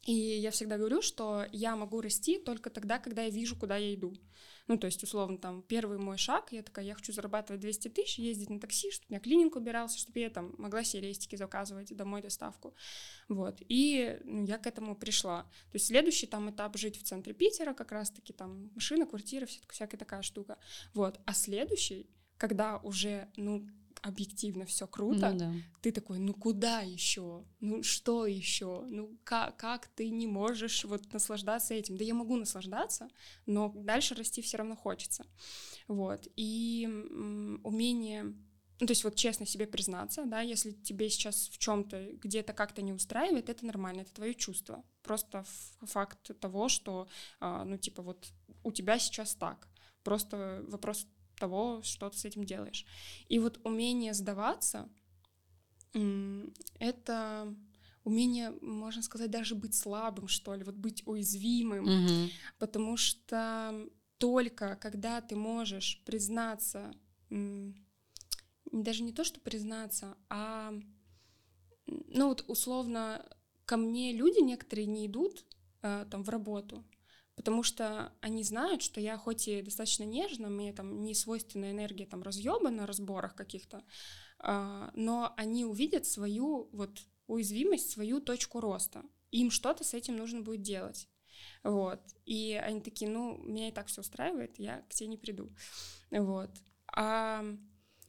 [0.08, 3.94] и я всегда говорю, что я могу расти только тогда, когда я вижу, куда я
[3.94, 4.14] иду.
[4.66, 8.18] Ну, то есть, условно, там, первый мой шаг, я такая, я хочу зарабатывать 200 тысяч,
[8.18, 12.22] ездить на такси, чтобы у меня клининг убирался, чтобы я там могла себе заказывать домой
[12.22, 12.74] доставку.
[13.28, 13.60] Вот.
[13.68, 15.42] И ну, я к этому пришла.
[15.42, 19.98] То есть, следующий там этап жить в центре Питера, как раз-таки там машина, квартира, всякая
[19.98, 20.58] такая штука.
[20.94, 21.20] Вот.
[21.26, 22.08] А следующий,
[22.38, 23.68] когда уже, ну,
[24.02, 25.54] объективно все круто, ну, да.
[25.80, 31.12] ты такой, ну куда еще, ну что еще, ну как, как ты не можешь вот
[31.12, 31.96] наслаждаться этим?
[31.96, 33.08] Да я могу наслаждаться,
[33.46, 35.26] но дальше расти все равно хочется,
[35.86, 36.28] вот.
[36.36, 38.24] И м, умение,
[38.80, 42.82] ну то есть вот честно себе признаться, да, если тебе сейчас в чем-то где-то как-то
[42.82, 45.44] не устраивает, это нормально, это твое чувство, просто
[45.82, 47.08] факт того, что,
[47.40, 48.28] а, ну типа вот
[48.62, 49.68] у тебя сейчас так,
[50.02, 51.06] просто вопрос
[51.38, 52.86] того, что ты с этим делаешь.
[53.28, 54.88] И вот умение сдаваться—
[56.78, 57.54] это
[58.04, 62.30] умение, можно сказать, даже быть слабым, что ли, вот быть уязвимым, mm-hmm.
[62.58, 66.92] потому что только когда ты можешь признаться,
[67.28, 70.74] даже не то, что признаться, а,
[71.86, 73.24] ну вот условно,
[73.64, 75.44] ко мне люди некоторые не идут
[75.82, 76.84] э, там в работу,
[77.38, 82.04] потому что они знают, что я хоть и достаточно нежна, мне там не свойственна энергия
[82.04, 83.84] там разъеба на разборах каких-то,
[84.40, 89.04] а, но они увидят свою вот уязвимость, свою точку роста.
[89.30, 91.08] Им что-то с этим нужно будет делать.
[91.62, 92.00] Вот.
[92.26, 95.50] И они такие, ну, меня и так все устраивает, я к тебе не приду.
[96.10, 96.50] Вот.
[96.92, 97.44] А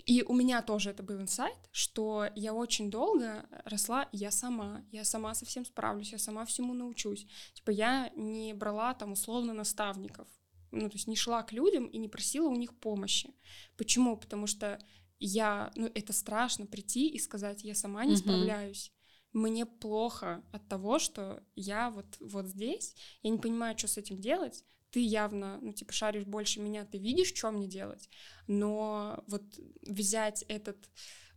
[0.09, 5.03] и у меня тоже это был инсайт, что я очень долго росла я сама, я
[5.03, 7.27] сама совсем справлюсь, я сама всему научусь.
[7.53, 10.27] Типа я не брала там условно наставников,
[10.71, 13.35] ну то есть не шла к людям и не просила у них помощи.
[13.77, 14.17] Почему?
[14.17, 14.79] Потому что
[15.19, 18.91] я, ну это страшно прийти и сказать, я сама не справляюсь
[19.31, 24.19] мне плохо от того, что я вот, вот здесь, я не понимаю, что с этим
[24.19, 28.09] делать, ты явно, ну, типа, шаришь больше меня, ты видишь, что мне делать,
[28.47, 29.43] но вот
[29.81, 30.77] взять этот,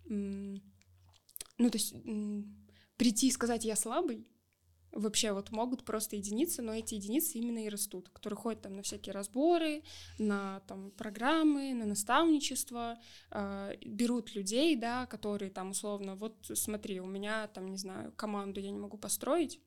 [0.04, 0.60] ну,
[1.58, 1.94] то есть
[2.96, 4.26] прийти и сказать «я слабый»,
[4.92, 8.82] вообще вот могут просто единицы, но эти единицы именно и растут, которые ходят там на
[8.82, 9.82] всякие разборы,
[10.18, 12.98] на там программы, на наставничество,
[13.30, 18.60] э, берут людей, да, которые там условно, вот смотри, у меня там, не знаю, команду
[18.60, 19.60] я не могу построить,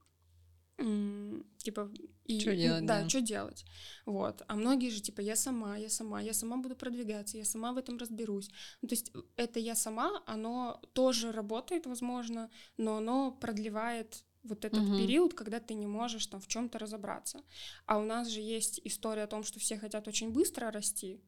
[0.77, 1.89] типа
[2.25, 3.09] и что делать, да, да.
[3.09, 3.65] что делать,
[4.05, 4.41] вот.
[4.47, 7.77] А многие же типа я сама, я сама, я сама буду продвигаться, я сама в
[7.77, 8.49] этом разберусь.
[8.81, 14.79] Ну, то есть это я сама, оно тоже работает, возможно, но оно продлевает вот этот
[14.79, 14.97] угу.
[14.97, 17.41] период, когда ты не можешь там в чем-то разобраться.
[17.85, 21.21] А у нас же есть история о том, что все хотят очень быстро расти.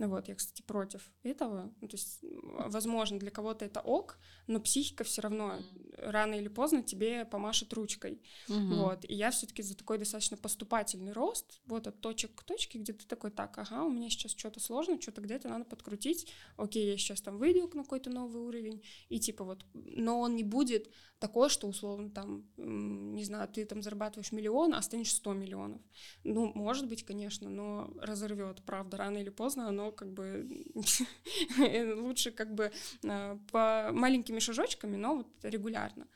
[0.00, 1.74] Ну вот, я, кстати, против этого.
[1.82, 5.58] Ну, то есть, возможно, для кого-то это ок, но психика все равно
[5.98, 8.22] рано или поздно тебе помашет ручкой.
[8.48, 8.76] Угу.
[8.76, 9.04] Вот.
[9.04, 13.06] И я все-таки за такой достаточно поступательный рост, вот от точек к точке, где ты
[13.06, 17.20] такой, так, ага, у меня сейчас что-то сложно, что-то где-то надо подкрутить, окей, я сейчас
[17.20, 21.68] там выйду на какой-то новый уровень, и типа вот, но он не будет такой, что
[21.68, 25.82] условно там, не знаю, ты там зарабатываешь миллион, а станешь 100 миллионов.
[26.24, 30.48] Ну, может быть, конечно, но разорвет, правда, рано или поздно оно как бы
[31.96, 32.72] лучше как бы
[33.04, 36.06] а, по маленькими шажочками, но вот регулярно.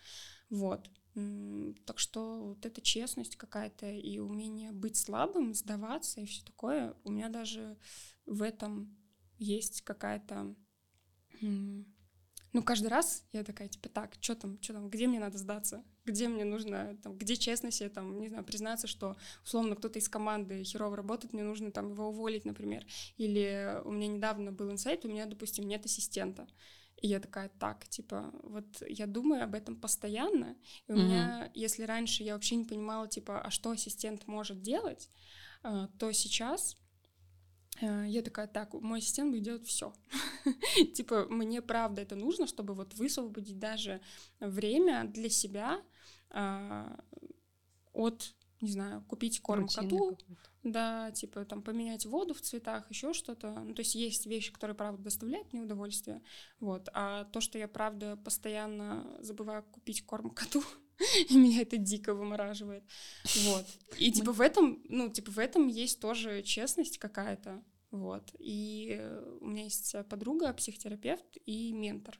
[0.51, 0.91] Вот.
[1.87, 7.12] Так что вот эта честность какая-то и умение быть слабым, сдаваться и все такое, у
[7.12, 7.77] меня даже
[8.27, 8.97] в этом
[9.39, 10.57] есть какая-то
[11.41, 15.85] ну, каждый раз я такая, типа, так, что там, что там, где мне надо сдаться?
[16.05, 20.09] Где мне нужно, там, где честно себе, там, не знаю, признаться, что, условно, кто-то из
[20.09, 22.85] команды херово работает, мне нужно, там, его уволить, например.
[23.17, 26.47] Или у меня недавно был инсайт, у меня, допустим, нет ассистента.
[27.01, 31.05] И я такая, так, типа, вот я думаю об этом постоянно, и у mm-hmm.
[31.05, 35.11] меня, если раньше я вообще не понимала, типа, а что ассистент может делать,
[35.63, 36.77] а, то сейчас
[37.81, 39.93] Э, я такая, так, мой ассистент будет делать все.
[40.95, 44.01] типа, мне правда это нужно, чтобы вот высвободить даже
[44.41, 45.83] время для себя
[46.35, 46.99] а,
[47.93, 50.18] от, не знаю, купить корм Рутины коту,
[50.64, 53.51] да, типа там поменять воду в цветах, еще что-то.
[53.61, 56.22] Ну, то есть есть вещи, которые, правда, доставляют мне удовольствие,
[56.59, 56.89] вот.
[56.93, 60.64] А то, что я, правда, постоянно забываю купить корм коту,
[61.28, 62.82] и меня это дико вымораживает.
[63.45, 63.66] Вот.
[63.99, 67.62] И типа в этом, ну, типа в этом есть тоже честность какая-то.
[67.91, 68.35] Вот.
[68.41, 69.01] И
[69.41, 72.18] у меня есть подруга, психотерапевт и ментор.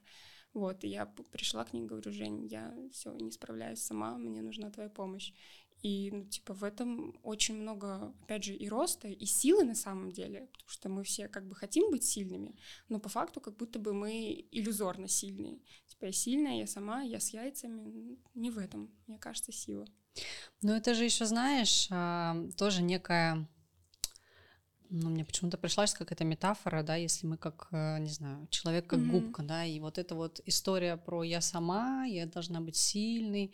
[0.55, 4.71] Вот, и я пришла к ней говорю, Жень, я все не справляюсь сама, мне нужна
[4.71, 5.33] твоя помощь.
[5.81, 10.11] И, ну, типа, в этом очень много, опять же, и роста, и силы на самом
[10.11, 12.55] деле, потому что мы все как бы хотим быть сильными,
[12.87, 15.59] но по факту как будто бы мы иллюзорно сильные.
[15.87, 18.17] Типа, я сильная, я сама, я с яйцами.
[18.33, 19.85] Не в этом, мне кажется, сила.
[20.61, 23.45] Ну, это же еще, знаешь, а, тоже некая
[24.89, 28.99] ну, мне почему-то пришлась какая-то метафора, да, если мы как, э, не знаю, человек как
[28.99, 29.11] mm-hmm.
[29.11, 33.53] губка, да, и вот эта вот история про я сама, я должна быть сильной,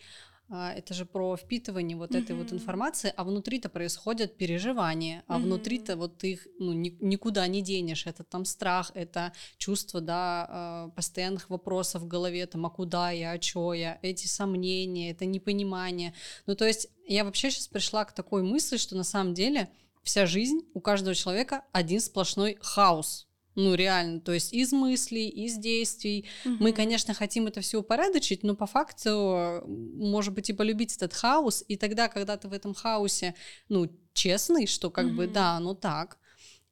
[0.54, 2.24] а, это же про впитывание вот mm-hmm.
[2.24, 5.44] этой вот информации, а внутри-то происходят переживания, а mm-hmm.
[5.44, 10.48] внутри-то вот ты их ну, ни, никуда не денешь, это там страх, это чувство, да,
[10.50, 15.26] а, постоянных вопросов в голове, там, а куда я, а чё я, эти сомнения, это
[15.26, 16.14] непонимание,
[16.48, 19.70] ну, то есть я вообще сейчас пришла к такой мысли, что на самом деле
[20.04, 25.58] вся жизнь у каждого человека один сплошной хаос, ну, реально, то есть из мыслей, из
[25.58, 26.26] действий.
[26.46, 26.56] Угу.
[26.60, 31.64] Мы, конечно, хотим это все упорядочить, но по факту, может быть, и полюбить этот хаос,
[31.68, 33.36] и тогда, когда ты в этом хаосе,
[33.68, 35.16] ну, честный, что как угу.
[35.16, 36.18] бы, да, ну так,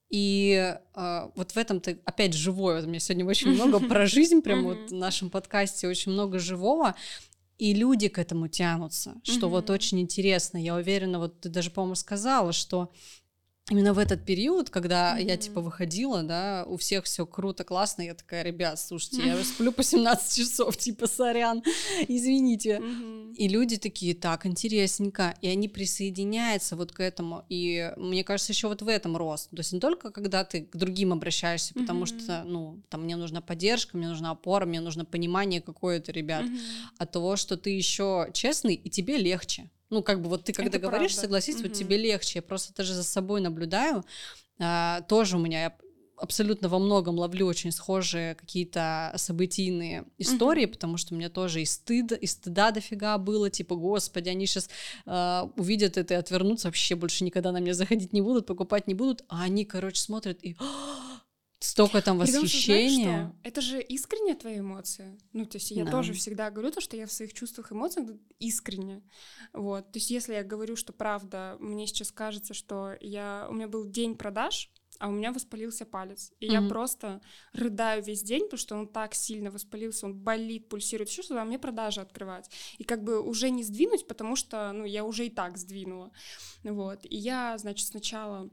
[0.09, 2.75] и э, вот в этом ты опять живой.
[2.75, 6.39] Вот у меня сегодня очень много про жизнь, прям вот в нашем подкасте очень много
[6.39, 6.95] живого.
[7.59, 10.57] И люди к этому тянутся, что вот очень интересно.
[10.57, 12.91] Я уверена, вот ты даже, по-моему, сказала, что
[13.69, 15.23] именно в этот период, когда mm-hmm.
[15.25, 19.71] я типа выходила, да, у всех все круто, классно, я такая, ребят, слушайте, я сплю
[19.71, 21.63] по 17 часов, типа, сорян,
[22.07, 22.77] извините.
[22.77, 23.35] Mm-hmm.
[23.35, 28.67] И люди такие, так, интересненько, и они присоединяются вот к этому, и мне кажется, еще
[28.67, 32.23] вот в этом рост, то есть не только когда ты к другим обращаешься, потому mm-hmm.
[32.23, 36.45] что, ну, там мне нужна поддержка, мне нужна опора, мне нужно понимание какое-то, ребят,
[36.97, 39.69] от того, что ты еще честный, и тебе легче.
[39.89, 41.21] Ну, как бы вот ты когда это говоришь, правда.
[41.21, 41.63] согласись, угу.
[41.63, 42.39] вот тебе легче.
[42.39, 44.03] Я просто даже за собой наблюдаю.
[44.59, 45.77] А, тоже у меня я
[46.21, 51.61] абсолютно во многом ловлю очень схожие какие-то событийные истории, mm потому что у меня тоже
[51.61, 54.69] и стыд, и стыда дофига было, типа, господи, они сейчас э,
[55.05, 58.93] а, увидят это и отвернутся, вообще больше никогда на меня заходить не будут, покупать не
[58.93, 60.55] будут, а они, короче, смотрят и
[61.59, 63.03] столько там восхищения.
[63.03, 65.17] Знаешь, это же искренняя твоя эмоция.
[65.33, 65.91] Ну, то есть я да.
[65.91, 69.03] тоже всегда говорю то, что я в своих чувствах, эмоциях искренне.
[69.53, 69.91] Вот.
[69.91, 73.47] То есть если я говорю, что правда, мне сейчас кажется, что я...
[73.49, 76.31] у меня был день продаж, а у меня воспалился палец.
[76.39, 76.51] И mm-hmm.
[76.51, 77.21] я просто
[77.53, 81.45] рыдаю весь день, потому что он так сильно воспалился, он болит, пульсирует, еще что-то, а
[81.45, 82.49] мне продажи открывать.
[82.77, 86.11] И как бы уже не сдвинуть, потому что, ну, я уже и так сдвинула.
[86.63, 86.99] Вот.
[87.05, 88.49] И я, значит, сначала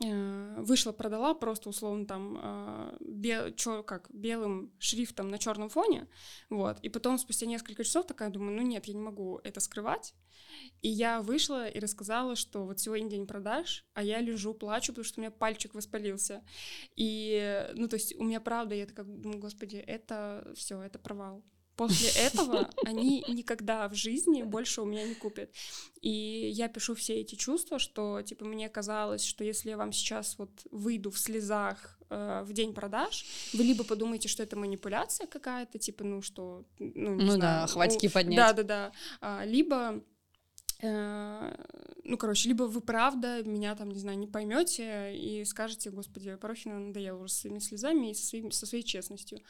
[0.00, 6.08] вышла, продала просто условно там э, бел, чё, как белым шрифтом на черном фоне,
[6.50, 10.14] вот, и потом спустя несколько часов такая думаю, ну нет, я не могу это скрывать,
[10.82, 15.04] и я вышла и рассказала, что вот сегодня день продаж, а я лежу, плачу, потому
[15.04, 16.42] что у меня пальчик воспалился,
[16.96, 21.44] и, ну, то есть у меня правда, я такая думаю, господи, это все, это провал,
[21.76, 25.50] После этого они никогда в жизни больше у меня не купят.
[26.00, 30.38] И я пишу все эти чувства, что, типа, мне казалось, что если я вам сейчас
[30.38, 35.78] вот выйду в слезах, э, в день продаж, вы либо подумаете, что это манипуляция какая-то,
[35.78, 38.36] типа, ну что, ну, не ну знаю, да, хватики поднять.
[38.36, 38.92] Да, да, да.
[39.20, 40.02] А, либо
[40.82, 41.54] э,
[42.04, 46.78] ну, короче, либо вы правда меня там, не знаю, не поймете и скажете, господи, Порохина
[46.78, 49.40] надоела уже своими слезами и со, своим, со своей честностью.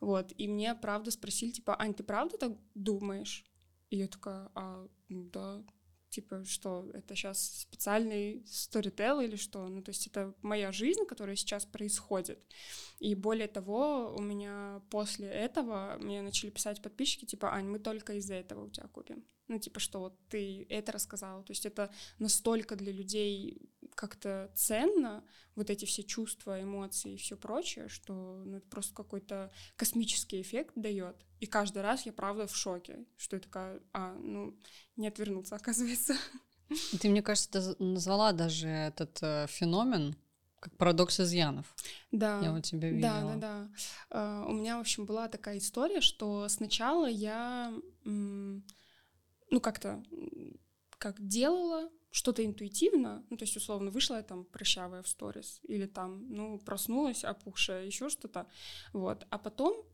[0.00, 3.44] Вот, и мне правда спросили, типа, Ань, ты правда так думаешь?
[3.90, 5.64] И я такая, а, да,
[6.16, 9.68] типа, что это сейчас специальный сторител или что?
[9.68, 12.38] Ну, то есть это моя жизнь, которая сейчас происходит.
[12.98, 18.14] И более того, у меня после этого мне начали писать подписчики, типа, Ань, мы только
[18.14, 19.24] из-за этого у тебя купим.
[19.48, 21.42] Ну, типа, что вот ты это рассказала.
[21.42, 25.24] То есть это настолько для людей как-то ценно,
[25.56, 30.72] вот эти все чувства, эмоции и все прочее, что ну, это просто какой-то космический эффект
[30.76, 31.16] дает.
[31.40, 34.56] И каждый раз я правда в шоке, что я такая, а, ну,
[34.96, 36.14] не отвернуться, оказывается.
[37.00, 40.14] Ты, мне кажется, назвала даже этот э, феномен
[40.60, 41.74] как парадокс изъянов.
[42.10, 42.40] Да.
[42.42, 43.20] Я вот тебя видела.
[43.20, 43.36] Да, да,
[44.10, 44.18] да.
[44.18, 47.72] Uh, у меня, в общем, была такая история, что сначала я,
[48.04, 48.62] ну,
[49.60, 50.02] как-то,
[50.98, 55.84] как делала что-то интуитивно, ну, то есть, условно, вышла я там прыщавая в сторис, или
[55.84, 58.46] там, ну, проснулась опухшая, еще что-то,
[58.94, 59.26] вот.
[59.28, 59.84] А потом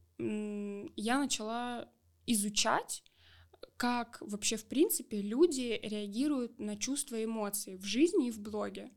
[0.97, 1.89] я начала
[2.27, 3.03] изучать,
[3.77, 8.93] как вообще, в принципе, люди реагируют на чувства и эмоции в жизни и в блоге.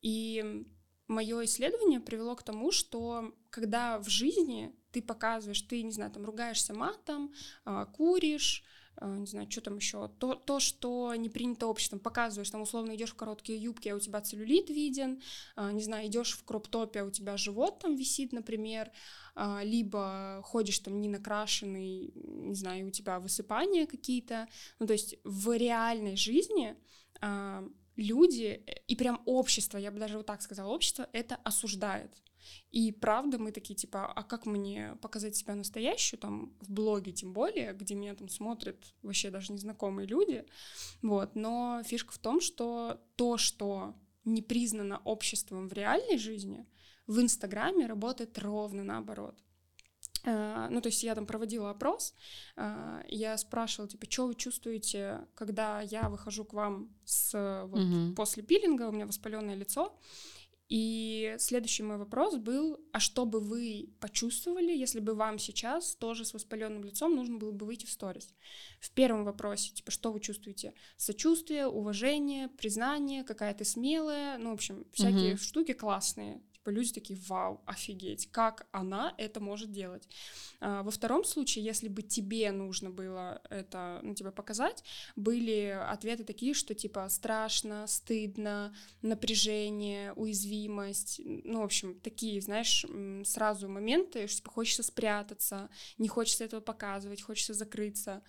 [0.00, 0.64] И
[1.08, 6.24] мое исследование привело к тому, что когда в жизни ты показываешь, ты, не знаю, там
[6.24, 8.62] ругаешься матом, а, куришь,
[9.00, 13.12] не знаю, что там еще, то, то, что не принято обществом, показываешь, там, условно, идешь
[13.12, 15.22] в короткие юбки, а у тебя целлюлит виден,
[15.56, 18.90] а, не знаю, идешь в кроп-топе, а у тебя живот там висит, например,
[19.34, 25.16] а, либо ходишь там не накрашенный, не знаю, у тебя высыпания какие-то, ну, то есть
[25.24, 26.76] в реальной жизни
[27.96, 32.10] люди и прям общество, я бы даже вот так сказала, общество это осуждает.
[32.70, 37.32] И правда, мы такие, типа, а как мне показать себя настоящую, там, в блоге тем
[37.32, 40.44] более, где меня там смотрят вообще даже незнакомые люди,
[41.02, 43.94] вот, но фишка в том, что то, что
[44.24, 46.66] не признано обществом в реальной жизни,
[47.06, 49.36] в Инстаграме работает ровно наоборот.
[50.24, 52.14] Uh, ну, то есть я там проводила опрос,
[52.56, 57.32] uh, я спрашивала, типа, что вы чувствуете, когда я выхожу к вам с,
[57.66, 58.14] вот, mm-hmm.
[58.14, 59.98] после пилинга, у меня воспаленное лицо,
[60.70, 66.24] и следующий мой вопрос был, а что бы вы почувствовали, если бы вам сейчас тоже
[66.24, 68.32] с воспаленным лицом нужно было бы выйти в сторис?
[68.78, 70.72] В первом вопросе, типа, что вы чувствуете?
[70.96, 75.42] Сочувствие, уважение, признание, какая-то смелая, ну, в общем, всякие угу.
[75.42, 76.40] штуки классные.
[76.60, 80.06] Типа люди такие, вау, офигеть, как она это может делать.
[80.60, 84.84] А, во втором случае, если бы тебе нужно было это, ну, тебе показать,
[85.16, 92.84] были ответы такие, что типа страшно, стыдно, напряжение, уязвимость, ну, в общем, такие, знаешь,
[93.24, 98.22] сразу моменты, что типа хочется спрятаться, не хочется этого показывать, хочется закрыться.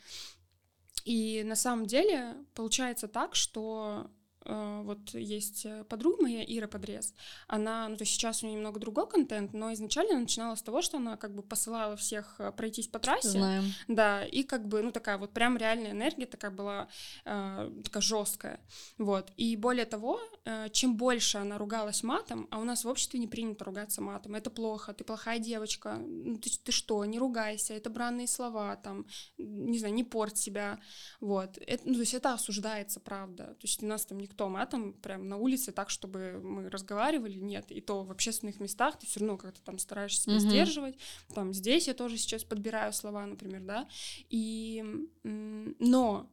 [1.04, 4.10] И на самом деле получается так, что
[4.46, 7.14] вот есть э, подруга моя, Ира Подрез,
[7.48, 10.82] она, ну, то есть сейчас у нее немного другой контент, но изначально начинала с того,
[10.82, 13.30] что она как бы посылала всех э, пройтись по трассе.
[13.30, 13.66] Знаем.
[13.88, 16.88] Да, и как бы, ну, такая вот прям реальная энергия такая была,
[17.26, 18.60] э, такая жесткая,
[18.98, 19.32] вот.
[19.38, 23.28] И более того, э, чем больше она ругалась матом, а у нас в обществе не
[23.28, 27.90] принято ругаться матом, это плохо, ты плохая девочка, ну, ты, ты что, не ругайся, это
[27.90, 29.06] бранные слова, там,
[29.38, 30.80] не знаю, не порть себя,
[31.20, 31.60] вот.
[31.60, 35.28] Это, ну, то есть это осуждается, правда, то есть у нас там никто матом прям
[35.28, 37.72] на улице так, чтобы мы разговаривали, нет.
[37.72, 40.40] И то в общественных местах ты все равно как-то там стараешься себя mm-hmm.
[40.40, 40.98] сдерживать.
[41.34, 43.88] Там здесь я тоже сейчас подбираю слова, например, да.
[44.30, 44.84] И
[45.24, 46.30] но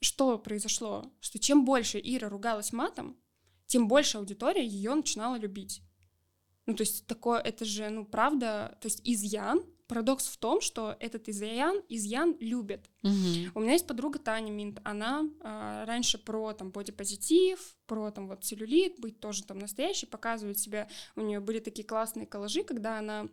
[0.00, 1.10] что произошло?
[1.20, 3.16] Что чем больше Ира ругалась матом,
[3.66, 5.82] тем больше аудитория ее начинала любить.
[6.66, 10.96] Ну, то есть такое, это же, ну, правда, то есть изъян, Парадокс в том, что
[11.00, 12.88] этот изъян, изъян любят.
[13.02, 13.52] Угу.
[13.54, 18.42] У меня есть подруга Таня Минт, она э, раньше про там бодипозитив, про там вот
[18.42, 20.88] целлюлит, быть тоже там настоящей, показывает себя.
[21.14, 23.28] У нее были такие классные коллажи, когда она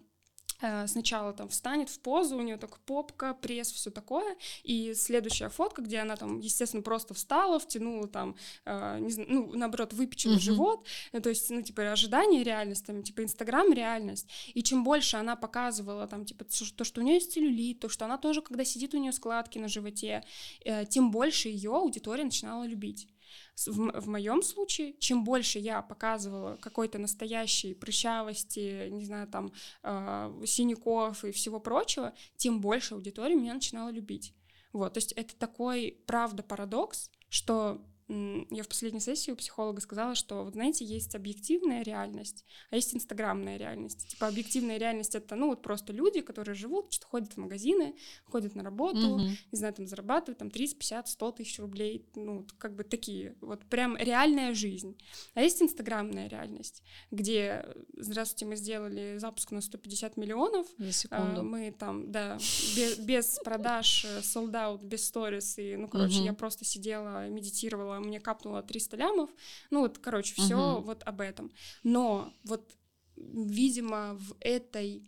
[0.88, 5.82] сначала там встанет в позу, у нее так попка, пресс, все такое, и следующая фотка,
[5.82, 8.36] где она там, естественно, просто встала, втянула там,
[8.66, 10.40] э, не знаю, ну, наоборот, выпечила mm-hmm.
[10.40, 15.18] живот, э, то есть, ну, типа, ожидание реальность, там, типа, Инстаграм реальность, и чем больше
[15.18, 18.66] она показывала там, типа, то, что у нее есть целлюлит, то, что она тоже, когда
[18.66, 20.24] сидит, у нее складки на животе,
[20.66, 23.08] э, тем больше ее аудитория начинала любить.
[23.56, 29.52] В, в моем случае, чем больше я показывала какой-то настоящей прыщавости, не знаю, там,
[29.84, 34.34] э, синяков и всего прочего, тем больше аудитория меня начинала любить.
[34.72, 40.16] Вот, то есть это такой, правда, парадокс, что я в последней сессии у психолога сказала,
[40.16, 44.08] что, вот знаете, есть объективная реальность, а есть инстаграмная реальность.
[44.08, 47.96] Типа объективная реальность— это, ну, вот просто люди, которые живут, что ходят в магазины,
[48.26, 49.20] ходят на работу, угу.
[49.20, 53.64] не знаю, там зарабатывают там 30, 50, 100 тысяч рублей, ну, как бы такие, вот
[53.66, 54.98] прям реальная жизнь.
[55.36, 56.82] А есть инстаграмная реальность,
[57.12, 57.64] где,
[57.96, 61.44] здравствуйте, мы сделали запуск на 150 миллионов, За секунду.
[61.44, 62.38] мы там, да,
[62.76, 66.26] без, без продаж, э, sold out, без сторис, и, ну, короче, угу.
[66.26, 69.30] я просто сидела, медитировала, мне капнуло 300 лямов,
[69.70, 70.82] ну, вот, короче, все угу.
[70.86, 71.52] вот об этом.
[71.84, 72.72] Но вот,
[73.16, 75.04] видимо, в этой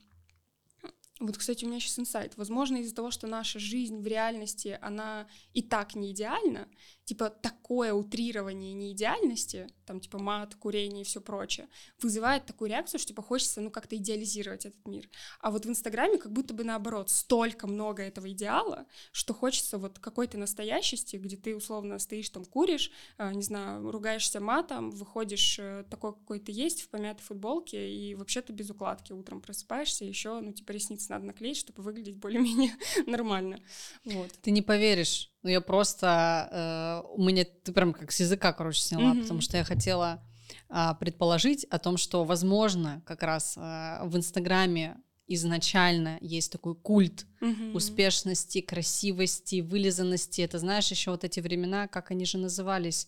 [1.22, 2.36] вот, кстати, у меня сейчас инсайт.
[2.36, 6.68] Возможно, из-за того, что наша жизнь в реальности, она и так не идеальна,
[7.12, 11.68] типа такое утрирование неидеальности, там типа мат, курение и все прочее,
[12.02, 15.10] вызывает такую реакцию, что типа хочется ну как-то идеализировать этот мир.
[15.42, 20.00] А вот в Инстаграме как будто бы наоборот, столько много этого идеала, что хочется вот
[20.00, 25.84] какой-то настоящести, где ты условно стоишь там, куришь, э, не знаю, ругаешься матом, выходишь э,
[25.90, 30.40] такой, какой ты есть, в помятой футболке, и вообще ты без укладки утром просыпаешься, еще,
[30.40, 32.72] ну типа ресницы надо наклеить, чтобы выглядеть более-менее
[33.06, 33.60] нормально.
[34.06, 34.32] Вот.
[34.42, 37.04] Ты не поверишь, ну, я просто...
[37.06, 37.46] Э, у меня...
[37.46, 39.22] Ты прям как с языка, короче, сняла, mm-hmm.
[39.22, 40.24] потому что я хотела
[40.70, 47.26] э, предположить о том, что, возможно, как раз э, в Инстаграме изначально есть такой культ
[47.42, 47.74] mm-hmm.
[47.74, 50.42] успешности, красивости, вылизанности.
[50.42, 53.08] Это, знаешь, еще вот эти времена, как они же назывались,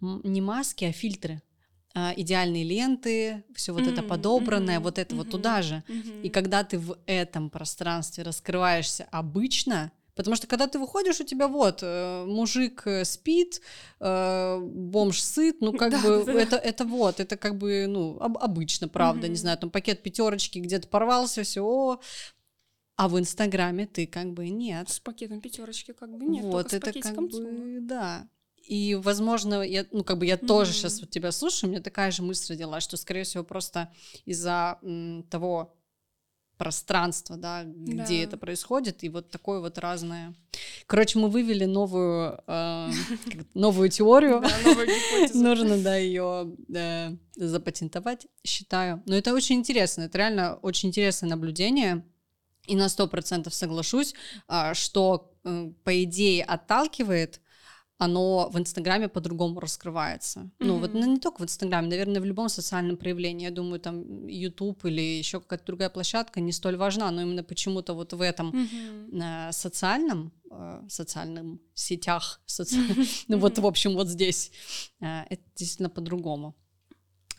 [0.00, 1.42] не маски, а фильтры
[1.96, 5.84] а, идеальные ленты, все вот mm-hmm, это подобранное, mm-hmm, вот это mm-hmm, вот туда же.
[5.86, 6.22] Mm-hmm.
[6.22, 11.48] И когда ты в этом пространстве раскрываешься обычно, Потому что когда ты выходишь, у тебя
[11.48, 13.60] вот э, мужик э, спит,
[14.00, 16.32] э, бомж сыт, ну как да, бы да.
[16.32, 19.30] это это вот, это как бы ну об, обычно, правда, mm-hmm.
[19.30, 22.00] не знаю, там пакет пятерочки где-то порвался, все,
[22.96, 24.88] а в Инстаграме ты как бы нет.
[24.88, 26.44] С пакетом пятерочки как бы нет.
[26.44, 28.28] Вот это как бы да.
[28.66, 30.46] И, возможно, я, ну, как бы я mm-hmm.
[30.46, 33.92] тоже сейчас вот тебя слушаю, у меня такая же мысль родилась, что, скорее всего, просто
[34.24, 35.74] из-за м, того
[36.56, 38.22] пространство, да, где да.
[38.24, 40.34] это происходит, и вот такое вот разное.
[40.86, 42.90] Короче, мы вывели новую э,
[43.54, 44.42] новую теорию.
[45.34, 49.02] Нужно, да, ее э, запатентовать, считаю.
[49.06, 52.04] Но это очень интересно, это реально очень интересное наблюдение.
[52.66, 54.14] И на сто процентов соглашусь,
[54.48, 57.40] а, что, э, по идее, отталкивает
[57.98, 60.40] оно в Инстаграме по-другому раскрывается.
[60.40, 60.66] Mm-hmm.
[60.66, 63.44] Ну, вот ну, не только в Инстаграме, наверное, в любом социальном проявлении.
[63.44, 67.94] Я думаю, там YouTube или еще какая-то другая площадка не столь важна, но именно почему-то
[67.94, 69.48] вот в этом mm-hmm.
[69.48, 72.76] э, социальном, э, социальном сетях, соци...
[72.76, 73.24] mm-hmm.
[73.28, 74.50] ну вот, в общем, вот здесь
[75.00, 76.54] э, это действительно по-другому.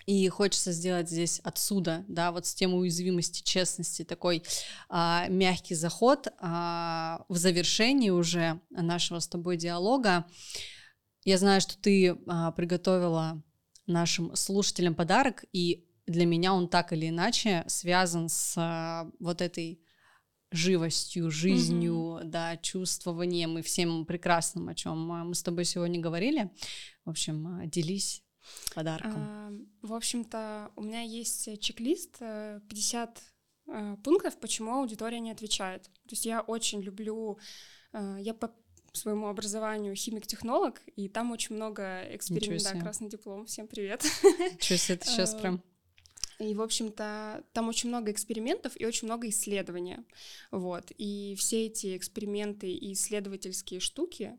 [0.05, 4.43] И хочется сделать здесь отсюда, да, вот с темой уязвимости, честности, такой
[4.87, 10.25] а, мягкий заход а, в завершении уже нашего с тобой диалога.
[11.23, 13.41] Я знаю, что ты а, приготовила
[13.87, 19.81] нашим слушателям подарок, и для меня он так или иначе связан с а, вот этой
[20.51, 22.23] живостью, жизнью, mm-hmm.
[22.25, 26.51] да, чувствованием и всем прекрасным, о чем мы с тобой сегодня говорили.
[27.05, 28.24] В общем, а, делись
[28.73, 29.13] подарком?
[29.15, 33.23] А, в общем-то, у меня есть чек-лист 50
[33.67, 35.83] э, э, пунктов, почему аудитория не отвечает.
[35.83, 37.37] То есть я очень люблю,
[37.93, 38.53] э, я по
[38.93, 42.73] своему образованию химик-технолог, и там очень много экспериментов.
[42.73, 43.45] Да, красный диплом.
[43.45, 44.03] Всем привет.
[44.23, 45.61] Ничего себе, это сейчас прям
[46.39, 50.03] и, в общем-то, там очень много экспериментов и очень много исследования.
[50.51, 50.91] Вот.
[50.97, 54.37] И все эти эксперименты и исследовательские штуки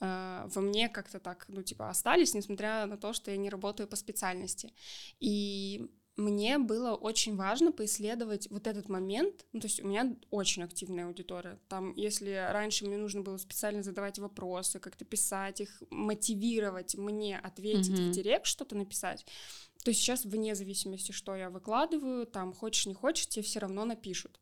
[0.00, 3.88] э, во мне как-то так, ну, типа, остались, несмотря на то, что я не работаю
[3.88, 4.72] по специальности.
[5.20, 9.46] И мне было очень важно поисследовать вот этот момент.
[9.52, 11.60] Ну, то есть у меня очень активная аудитория.
[11.68, 17.92] Там, если раньше мне нужно было специально задавать вопросы, как-то писать их, мотивировать мне ответить
[17.92, 18.08] mm-hmm.
[18.08, 19.24] в директ, что-то написать,
[19.84, 24.40] то сейчас вне зависимости, что я выкладываю, там хочешь не хочешь, тебе все равно напишут.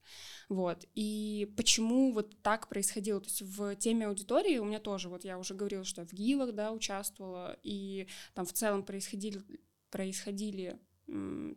[0.48, 0.86] Вот.
[0.94, 3.20] И почему вот так происходило?
[3.20, 6.12] То есть в теме аудитории у меня тоже, вот я уже говорила, что я в
[6.14, 9.42] ГИЛах, да, участвовала, и там в целом происходили,
[9.90, 10.80] происходили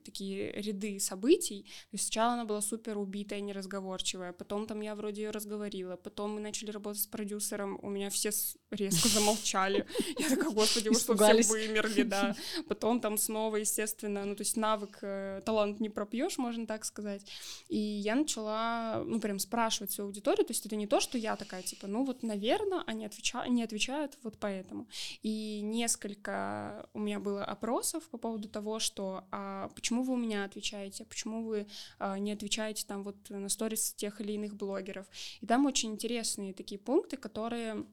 [0.04, 1.64] такие ряды событий.
[1.64, 6.36] То есть сначала она была супер убитая, неразговорчивая, потом там я вроде ее разговорила, потом
[6.36, 8.30] мы начали работать с продюсером, у меня все
[8.72, 9.88] резко замолчали.
[10.20, 12.36] Я такая, господи, вы что, все вымерли, да.
[12.68, 17.26] Потом там снова, естественно, ну то есть навык, э, талант не пропьешь, можно так сказать.
[17.68, 21.36] И я начала, ну прям спрашивать свою аудиторию, то есть это не то, что я
[21.36, 24.88] такая, типа, ну вот, наверное, они отвечают, не отвечают вот поэтому.
[25.24, 29.39] И несколько у меня было опросов по поводу того, что а
[29.76, 31.68] почему вы у меня отвечаете, почему вы
[31.98, 35.08] а, не отвечаете там вот на сторис тех или иных блогеров.
[35.42, 37.86] И там очень интересные такие пункты, которые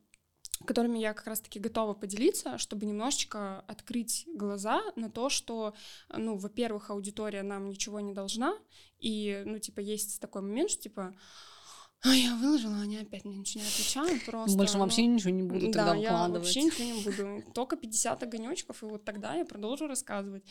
[0.65, 5.75] которыми я как раз-таки готова поделиться, чтобы немножечко открыть глаза на то, что,
[6.09, 8.57] ну, во-первых, аудитория нам ничего не должна,
[8.99, 11.15] и, ну, типа, есть такой момент, что, типа,
[12.03, 14.57] а я выложила, они опять мне ничего не отвечают, просто...
[14.57, 16.03] Больше ну, вообще ничего не буду тогда да, выкладывать.
[16.03, 17.53] я вообще ничего не буду.
[17.53, 20.45] Только 50 огонечков, и вот тогда я продолжу рассказывать.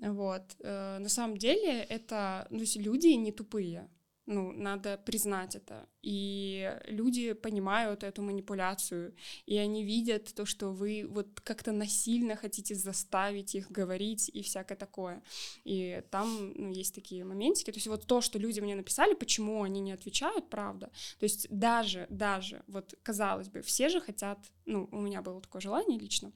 [0.00, 0.42] Вот.
[0.60, 2.46] Э, на самом деле это...
[2.50, 3.88] Ну, то есть люди не тупые
[4.26, 5.86] ну, надо признать это.
[6.02, 9.14] И люди понимают эту манипуляцию,
[9.46, 14.76] и они видят то, что вы вот как-то насильно хотите заставить их говорить и всякое
[14.76, 15.22] такое.
[15.64, 17.70] И там ну, есть такие моментики.
[17.70, 20.90] То есть вот то, что люди мне написали, почему они не отвечают, правда.
[21.18, 25.60] То есть даже, даже, вот казалось бы, все же хотят, ну, у меня было такое
[25.60, 26.32] желание лично,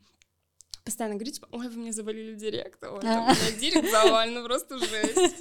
[0.88, 4.44] постоянно говорить, типа, ой, вы мне завалили директ, ой, там, у меня директ завален, ну
[4.44, 5.36] просто жесть.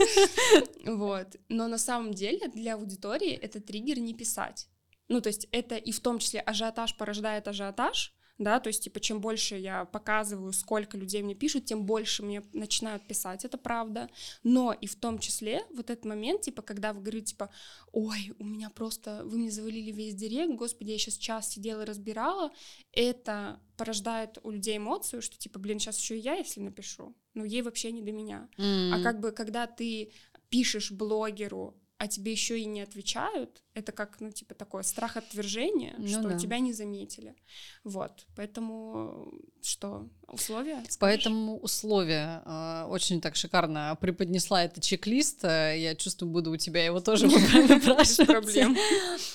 [0.85, 1.27] Вот.
[1.47, 4.67] Но на самом деле для аудитории это триггер не писать.
[5.07, 8.99] Ну, то есть это и в том числе ажиотаж порождает ажиотаж, да, то есть, типа,
[8.99, 14.09] чем больше я показываю, сколько людей мне пишут, тем больше мне начинают писать, это правда,
[14.43, 17.49] но и в том числе вот этот момент, типа, когда вы говорите, типа,
[17.91, 21.85] ой, у меня просто, вы мне завалили весь директ, господи, я сейчас час сидела и
[21.85, 22.51] разбирала,
[22.91, 27.43] это порождает у людей эмоцию, что, типа, блин, сейчас еще и я, если напишу, ну,
[27.43, 28.93] ей вообще не до меня, mm.
[28.93, 30.11] а как бы, когда ты
[30.49, 35.95] пишешь блогеру а тебе еще и не отвечают, это как, ну, типа, такое страх отвержения,
[35.97, 36.37] ну, что да.
[36.37, 37.35] тебя не заметили.
[37.83, 39.33] Вот, поэтому
[39.63, 40.75] что, условия?
[40.75, 40.97] Скажешь?
[40.99, 42.43] Поэтому условия.
[42.45, 45.43] Э, очень так шикарно преподнесла этот чек-лист.
[45.43, 48.27] Я чувствую, буду у тебя его тоже выпрашивать.
[48.27, 48.77] Проблем.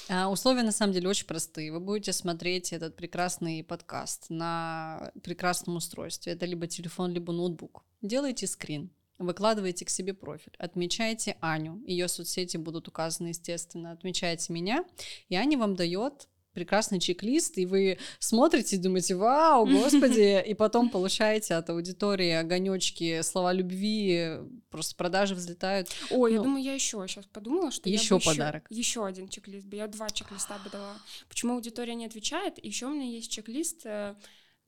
[0.09, 1.73] А, условия, на самом деле, очень простые.
[1.73, 6.33] Вы будете смотреть этот прекрасный подкаст на прекрасном устройстве.
[6.33, 7.85] Это либо телефон, либо ноутбук.
[8.03, 8.91] Делайте скрин
[9.27, 14.85] выкладываете к себе профиль, отмечаете Аню, ее соцсети будут указаны, естественно, отмечаете меня,
[15.29, 20.91] и Аня вам дает прекрасный чек-лист, и вы смотрите и думаете, вау, господи, и потом
[20.91, 24.39] получаете от аудитории огонечки, слова любви,
[24.71, 25.89] просто продажи взлетают.
[26.11, 28.67] Ой, ну, я думаю, я еще сейчас подумала, что еще подарок.
[28.69, 30.97] Еще, еще один чек-лист бы, я два чек-листа бы дала.
[31.29, 32.63] Почему аудитория не отвечает?
[32.63, 34.15] Еще у меня есть чек-лист э,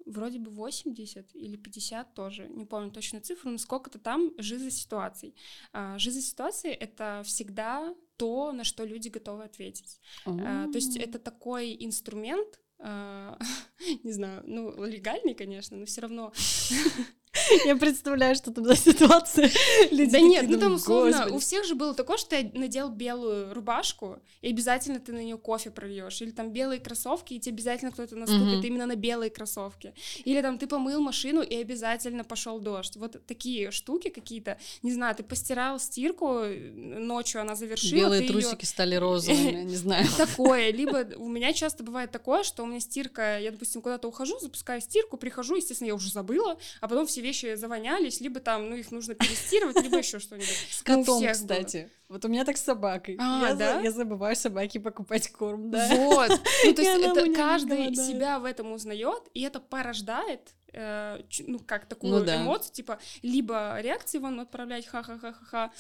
[0.07, 5.35] вроде бы 80 или 50 тоже, не помню точную цифру, но сколько-то там жиза ситуаций.
[5.73, 10.01] А, жиза ситуации— это всегда то, на что люди готовы ответить.
[10.27, 13.39] А, то есть это такой инструмент, а,
[14.03, 16.33] не знаю, ну, легальный, конечно, но все равно
[17.65, 19.51] Я представляю, что там за ситуация.
[19.91, 24.19] Да нет, ну там условно, у всех же было такое, что ты надел белую рубашку,
[24.41, 26.21] и обязательно ты на нее кофе прольешь.
[26.21, 29.95] Или там белые кроссовки, и тебе обязательно кто-то наступит именно на белые кроссовки.
[30.25, 32.97] Или там ты помыл машину, и обязательно пошел дождь.
[32.97, 34.59] Вот такие штуки какие-то.
[34.83, 37.97] Не знаю, ты постирал стирку, ночью она завершила.
[37.97, 40.07] Белые трусики стали розовыми, не знаю.
[40.17, 40.71] Такое.
[40.73, 44.81] Либо у меня часто бывает такое, что у меня стирка, я, допустим, куда-то ухожу, запускаю
[44.81, 48.93] стирку, прихожу, естественно, я уже забыла, а потом все вещи завонялись, либо там, ну, их
[48.93, 50.69] нужно перестирать, либо еще что-нибудь.
[50.71, 51.91] С котом, кстати.
[52.09, 53.17] Вот у меня так с собакой.
[53.19, 53.81] А, я, да?
[53.81, 55.89] я забываю собаке покупать корм, да.
[55.91, 56.31] Вот.
[56.65, 61.87] Ну, то есть это каждый себя в этом узнает, и это порождает э, ну, как
[61.87, 62.43] такую ну, да.
[62.43, 65.73] эмоцию, типа, либо реакции вам отправлять ха-ха-ха-ха-ха,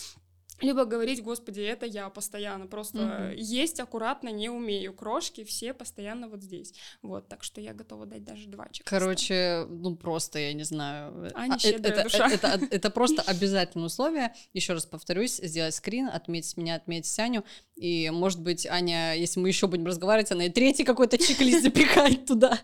[0.61, 3.35] либо говорить, господи, это я постоянно, просто mm-hmm.
[3.37, 8.25] есть аккуратно не умею, крошки все постоянно вот здесь, вот, так что я готова дать
[8.25, 8.89] даже два чека.
[8.89, 12.31] Короче, ну просто, я не знаю, Аня, а, это, душа.
[12.31, 17.45] Это, это, это просто обязательное условие, еще раз повторюсь, сделать скрин, отметить меня, отметить Аню,
[17.77, 22.27] и, может быть, Аня, если мы еще будем разговаривать, она и третий какой-то чек-лист запихает
[22.27, 22.59] туда.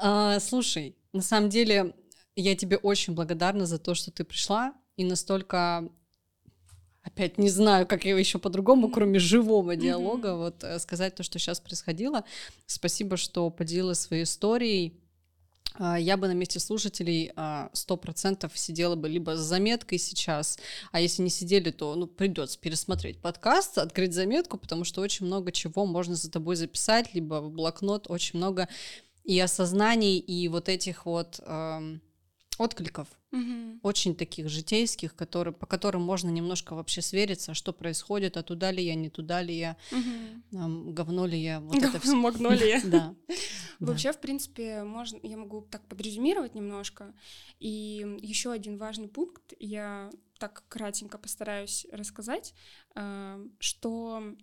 [0.00, 1.94] А, слушай, на самом деле,
[2.36, 5.88] я тебе очень благодарна за то, что ты пришла, и настолько
[7.04, 10.38] опять не знаю, как я еще по-другому, кроме живого диалога, mm-hmm.
[10.38, 12.24] вот э, сказать то, что сейчас происходило.
[12.66, 14.98] Спасибо, что поделилась своей историей.
[15.76, 20.58] А, я бы на месте слушателей а, сто процентов сидела бы либо с заметкой сейчас,
[20.92, 25.52] а если не сидели, то ну, придется пересмотреть подкаст, открыть заметку, потому что очень много
[25.52, 28.68] чего можно за тобой записать, либо в блокнот, очень много
[29.24, 32.00] и осознаний, и вот этих вот эм,
[32.58, 33.78] откликов, угу.
[33.82, 38.84] очень таких житейских, которые, по которым можно немножко вообще свериться, что происходит, а туда ли
[38.84, 40.58] я, не туда ли я, угу.
[40.58, 42.14] эм, говно ли я, вот это все.
[42.14, 42.80] Могно ли я.
[42.94, 43.14] Да.
[43.80, 47.12] Вообще, в принципе, можно, я могу так подрезюмировать немножко.
[47.58, 52.54] И еще один важный пункт, я так кратенько постараюсь рассказать,
[52.94, 54.36] э, что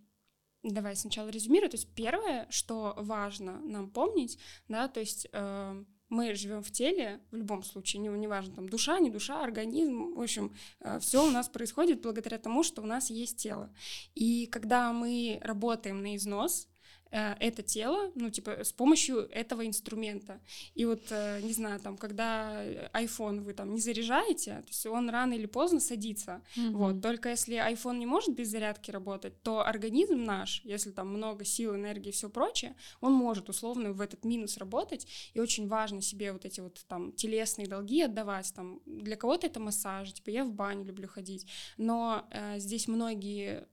[0.63, 1.71] Давай сначала резюмирую.
[1.71, 7.21] То есть первое, что важно нам помнить, да, то есть э, мы живем в теле,
[7.31, 11.31] в любом случае, не, неважно, там душа, не душа, организм, в общем, э, все у
[11.31, 13.73] нас происходит благодаря тому, что у нас есть тело.
[14.13, 16.67] И когда мы работаем на износ,
[17.11, 20.39] это тело, ну, типа, с помощью этого инструмента.
[20.75, 22.63] И вот, э, не знаю, там, когда
[22.93, 26.41] iPhone вы там не заряжаете, то есть он рано или поздно садится.
[26.55, 26.71] Mm-hmm.
[26.71, 31.43] Вот, только если iPhone не может без зарядки работать, то организм наш, если там много
[31.43, 36.01] сил, энергии и все прочее, он может условно в этот минус работать, и очень важно
[36.01, 40.45] себе вот эти вот там телесные долги отдавать, там, для кого-то это массаж, типа, я
[40.45, 41.45] в баню люблю ходить,
[41.77, 43.67] но э, здесь многие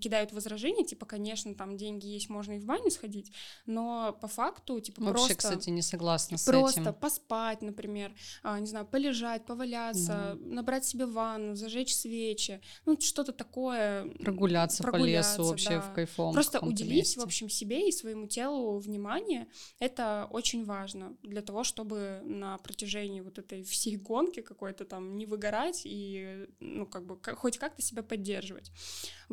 [0.00, 3.32] кидают возражения, типа, конечно, там деньги есть, можно и в баню сходить,
[3.66, 5.34] но по факту, типа, Вообще, просто...
[5.34, 6.94] кстати, не согласна с просто этим.
[6.94, 10.52] поспать, например, а, не знаю, полежать, поваляться, mm.
[10.52, 14.08] набрать себе ванну, зажечь свечи, ну, что-то такое.
[14.20, 15.80] Прогуляться, прогуляться по лесу вообще да.
[15.80, 17.20] в кайфовом Просто уделить, месте.
[17.20, 19.48] в общем, себе и своему телу внимание,
[19.78, 25.26] это очень важно для того, чтобы на протяжении вот этой всей гонки какой-то там не
[25.26, 28.70] выгорать и, ну, как бы, хоть как-то себя поддерживать.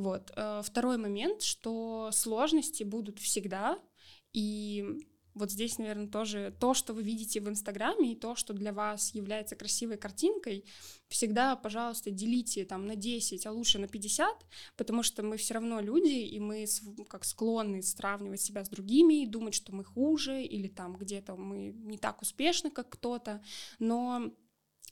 [0.01, 0.31] Вот.
[0.35, 3.77] Э, второй момент, что сложности будут всегда,
[4.33, 4.83] и
[5.35, 9.13] вот здесь, наверное, тоже то, что вы видите в Инстаграме, и то, что для вас
[9.13, 10.65] является красивой картинкой,
[11.07, 14.45] всегда, пожалуйста, делите там на 10, а лучше на 50,
[14.75, 16.65] потому что мы все равно люди, и мы
[17.07, 21.73] как склонны сравнивать себя с другими, и думать, что мы хуже, или там где-то мы
[21.73, 23.43] не так успешны, как кто-то,
[23.77, 24.31] но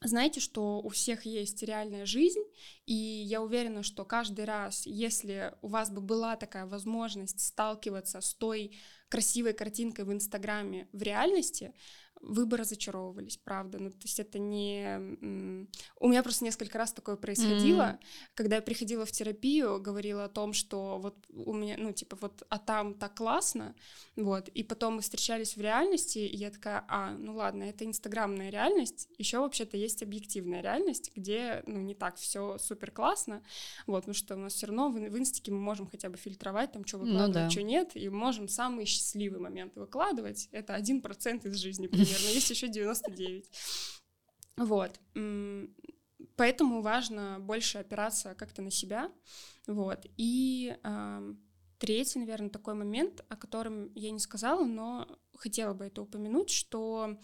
[0.01, 2.43] знаете, что у всех есть реальная жизнь,
[2.85, 8.33] и я уверена, что каждый раз, если у вас бы была такая возможность сталкиваться с
[8.33, 8.77] той
[9.09, 11.73] красивой картинкой в Инстаграме в реальности,
[12.21, 13.79] вы бы разочаровывались, правда.
[13.79, 15.67] Ну, то есть это не...
[15.99, 18.05] У меня просто несколько раз такое происходило, mm-hmm.
[18.33, 22.43] когда я приходила в терапию, говорила о том, что вот у меня, ну, типа, вот,
[22.49, 23.75] а там так классно,
[24.15, 28.49] вот, и потом мы встречались в реальности, и я такая, а, ну ладно, это инстаграмная
[28.49, 33.41] реальность, еще вообще-то есть объективная реальность, где, ну, не так все супер классно,
[33.87, 36.73] вот, потому что у нас все равно в, в инстике мы можем хотя бы фильтровать,
[36.73, 37.49] там, что ну выкладывать, ну, да.
[37.49, 42.49] что нет, и можем самые счастливые моменты выкладывать, это один процент из жизни, примерно, есть
[42.49, 43.49] еще 99.
[44.57, 44.99] Вот.
[46.35, 49.11] Поэтому важно больше опираться как-то на себя.
[49.67, 50.05] Вот.
[50.17, 51.33] И э,
[51.77, 57.17] третий, наверное, такой момент, о котором я не сказала, но хотела бы это упомянуть, что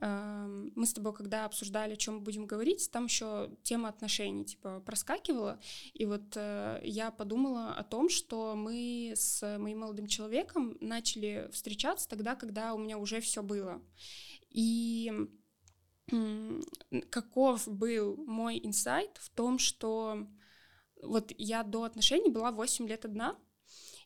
[0.00, 4.80] мы с тобой, когда обсуждали, о чем мы будем говорить, там еще тема отношений типа
[4.86, 5.58] проскакивала,
[5.92, 12.08] и вот э, я подумала о том, что мы с моим молодым человеком начали встречаться
[12.08, 13.82] тогда, когда у меня уже все было.
[14.50, 15.12] И
[17.10, 20.26] каков был мой инсайт в том, что
[21.02, 23.36] вот я до отношений была 8 лет одна,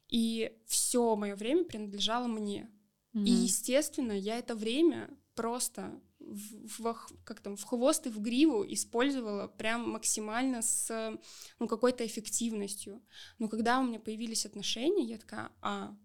[0.08, 2.70] и все мое время принадлежало мне.
[3.14, 3.24] Mm-hmm.
[3.24, 8.64] И, естественно, я это время просто в, в, как там, в хвост и в гриву
[8.68, 11.18] использовала прям максимально с
[11.58, 13.02] ну, какой-то эффективностью.
[13.38, 15.96] Но когда у меня появились отношения, я такая, а,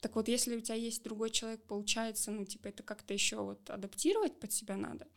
[0.00, 3.68] так вот, если у тебя есть другой человек, получается, ну, типа, это как-то еще вот
[3.68, 5.08] адаптировать под себя надо.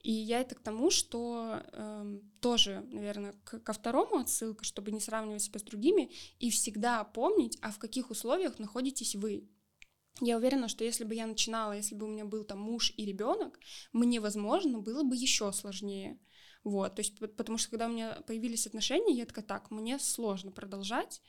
[0.00, 5.00] И я это к тому, что э, тоже, наверное, к, ко второму отсылка, чтобы не
[5.00, 9.46] сравнивать себя с другими, и всегда помнить, а в каких условиях находитесь вы.
[10.20, 13.04] Я уверена, что если бы я начинала, если бы у меня был там муж и
[13.04, 13.58] ребенок,
[13.92, 16.18] мне, возможно, было бы еще сложнее.
[16.64, 20.52] Вот, то есть, потому что когда у меня появились отношения, я такая, так, мне сложно
[20.52, 21.20] продолжать,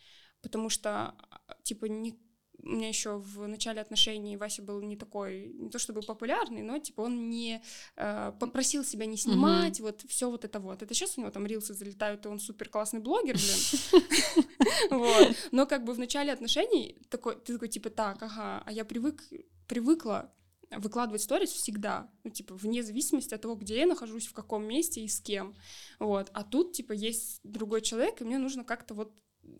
[0.41, 2.19] потому что, а, типа, не,
[2.61, 6.79] у меня еще в начале отношений Вася был не такой, не то чтобы популярный, но
[6.79, 7.61] типа он не
[7.95, 9.83] э, попросил себя не снимать, mm-hmm.
[9.83, 10.81] вот все вот это вот.
[10.81, 14.03] Это сейчас у него там рилсы залетают, и он супер классный блогер, блин.
[14.89, 15.35] Вот.
[15.51, 19.21] Но как бы в начале отношений такой, ты такой типа так, ага, а я привык,
[19.67, 20.31] привыкла
[20.77, 25.01] выкладывать сторис всегда, ну, типа, вне зависимости от того, где я нахожусь, в каком месте
[25.01, 25.55] и с кем,
[25.99, 29.13] вот, а тут, типа, есть другой человек, и мне нужно как-то вот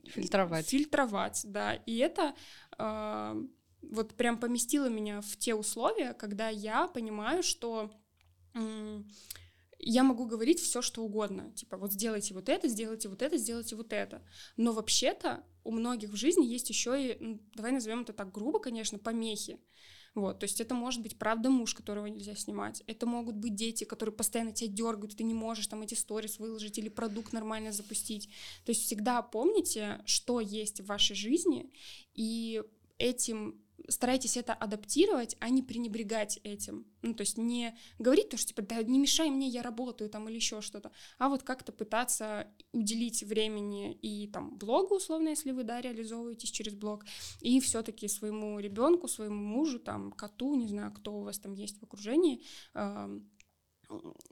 [0.05, 0.68] Фильтровать.
[0.68, 1.73] Фильтровать, да.
[1.73, 2.35] И это
[2.77, 3.43] э,
[3.81, 7.91] вот прям поместило меня в те условия, когда я понимаю, что
[8.53, 9.03] э,
[9.80, 11.51] я могу говорить все, что угодно.
[11.55, 14.22] Типа, вот сделайте вот это, сделайте вот это, сделайте вот это.
[14.57, 18.60] Но вообще-то у многих в жизни есть еще и, ну, давай назовем это так грубо,
[18.60, 19.60] конечно, помехи.
[20.15, 22.84] Вот, то есть это может быть правда муж, которого нельзя снимать.
[22.85, 26.77] Это могут быть дети, которые постоянно тебя дергают, ты не можешь там эти сторис выложить
[26.77, 28.30] или продукт нормально запустить.
[28.64, 31.72] То есть всегда помните, что есть в вашей жизни,
[32.14, 32.61] и
[32.99, 36.85] этим старайтесь это адаптировать, а не пренебрегать этим.
[37.01, 40.30] Ну, то есть не говорить то, что типа, да не мешай мне, я работаю там
[40.30, 45.64] или еще что-то, а вот как-то пытаться уделить времени и там блогу, условно, если вы,
[45.64, 47.05] да, реализовываетесь через блог,
[47.41, 51.80] и все-таки своему ребенку, своему мужу, там, коту, не знаю, кто у вас там есть
[51.80, 52.43] в окружении,
[52.73, 53.19] э,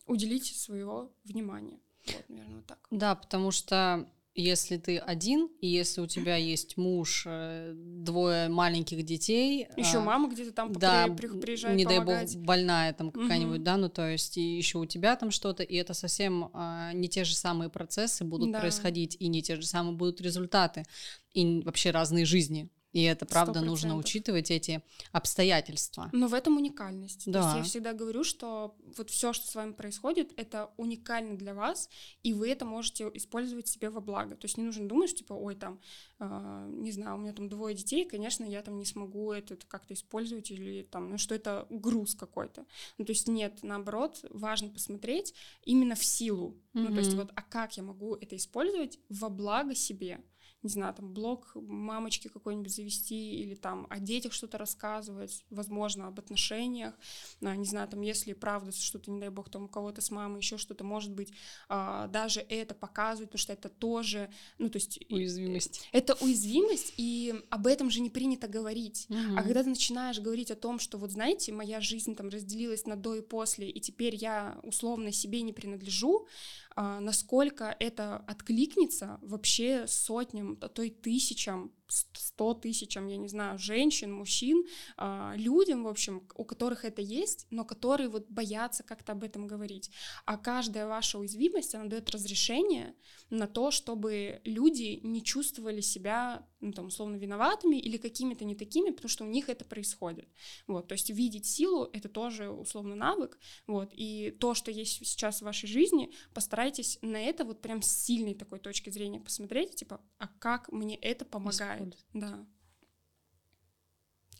[0.05, 1.79] уделить своего внимания.
[2.07, 2.87] Вот, наверное, вот так.
[2.89, 9.03] Да, потому что если ты один, и если у тебя есть муж, э, двое маленьких
[9.03, 9.67] детей.
[9.75, 12.27] Еще а, мама где-то там да, приезжает Не помогать.
[12.27, 13.63] дай бог, больная там какая-нибудь, угу.
[13.63, 17.09] да, ну то есть и еще у тебя там что-то, и это совсем а, не
[17.09, 18.59] те же самые процессы будут да.
[18.59, 20.85] происходить, и не те же самые будут результаты,
[21.33, 22.69] и вообще разные жизни.
[22.93, 23.63] И это правда 100%.
[23.63, 24.81] нужно учитывать эти
[25.11, 26.09] обстоятельства.
[26.11, 27.23] Но в этом уникальность.
[27.25, 27.41] Да.
[27.41, 31.53] То есть я всегда говорю, что вот все, что с вами происходит, это уникально для
[31.53, 31.89] вас,
[32.23, 34.35] и вы это можете использовать себе во благо.
[34.35, 35.79] То есть не нужно думать, что типа, ой, там,
[36.19, 39.93] э, не знаю, у меня там двое детей, конечно, я там не смогу это как-то
[39.93, 42.65] использовать или там, ну что это груз какой-то.
[42.97, 46.57] Ну то есть нет, наоборот, важно посмотреть именно в силу.
[46.73, 46.81] Mm-hmm.
[46.81, 50.21] Ну то есть вот, а как я могу это использовать во благо себе?
[50.63, 56.19] Не знаю, там блог мамочки какой-нибудь завести или там о детях что-то рассказывать, возможно, об
[56.19, 56.93] отношениях,
[57.41, 60.39] а, не знаю, там если правда что-то, не дай бог, там у кого-то с мамой
[60.39, 61.33] еще что-то может быть,
[61.67, 65.87] а, даже это показывать, потому что это тоже, ну то есть уязвимость.
[65.91, 69.07] Это уязвимость, и об этом же не принято говорить.
[69.09, 69.37] Угу.
[69.37, 72.95] А когда ты начинаешь говорить о том, что вот знаете, моя жизнь там разделилась на
[72.95, 76.27] до и после, и теперь я условно себе не принадлежу,
[76.75, 84.13] насколько это откликнется вообще сотням, а то и тысячам сто тысячам, я не знаю, женщин,
[84.13, 84.65] мужчин,
[84.97, 89.47] а, людям, в общем, у которых это есть, но которые вот боятся как-то об этом
[89.47, 89.91] говорить.
[90.25, 92.95] А каждая ваша уязвимость, она дает разрешение
[93.29, 98.91] на то, чтобы люди не чувствовали себя, ну, там, условно, виноватыми или какими-то не такими,
[98.91, 100.29] потому что у них это происходит.
[100.67, 105.39] Вот, то есть видеть силу— это тоже, условно, навык, вот, и то, что есть сейчас
[105.39, 110.01] в вашей жизни, постарайтесь на это вот прям с сильной такой точки зрения посмотреть, типа,
[110.17, 111.80] а как мне это помогает?
[111.83, 112.05] Происходит.
[112.13, 112.45] Да.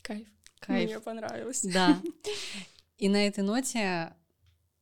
[0.02, 0.28] Кайф.
[0.60, 0.90] Кайф.
[0.90, 1.62] Мне понравилось.
[1.62, 2.00] Да.
[2.98, 4.14] И на этой ноте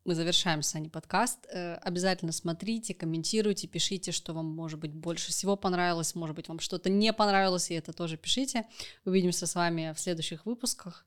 [0.04, 1.46] мы завершаем с Аней подкаст.
[1.50, 6.58] Э, обязательно смотрите, комментируйте, пишите, что вам, может быть, больше всего понравилось, может быть, вам
[6.58, 8.66] что-то не понравилось, и это тоже пишите.
[9.04, 11.06] Увидимся с вами в следующих выпусках.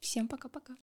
[0.00, 0.76] Всем пока-пока.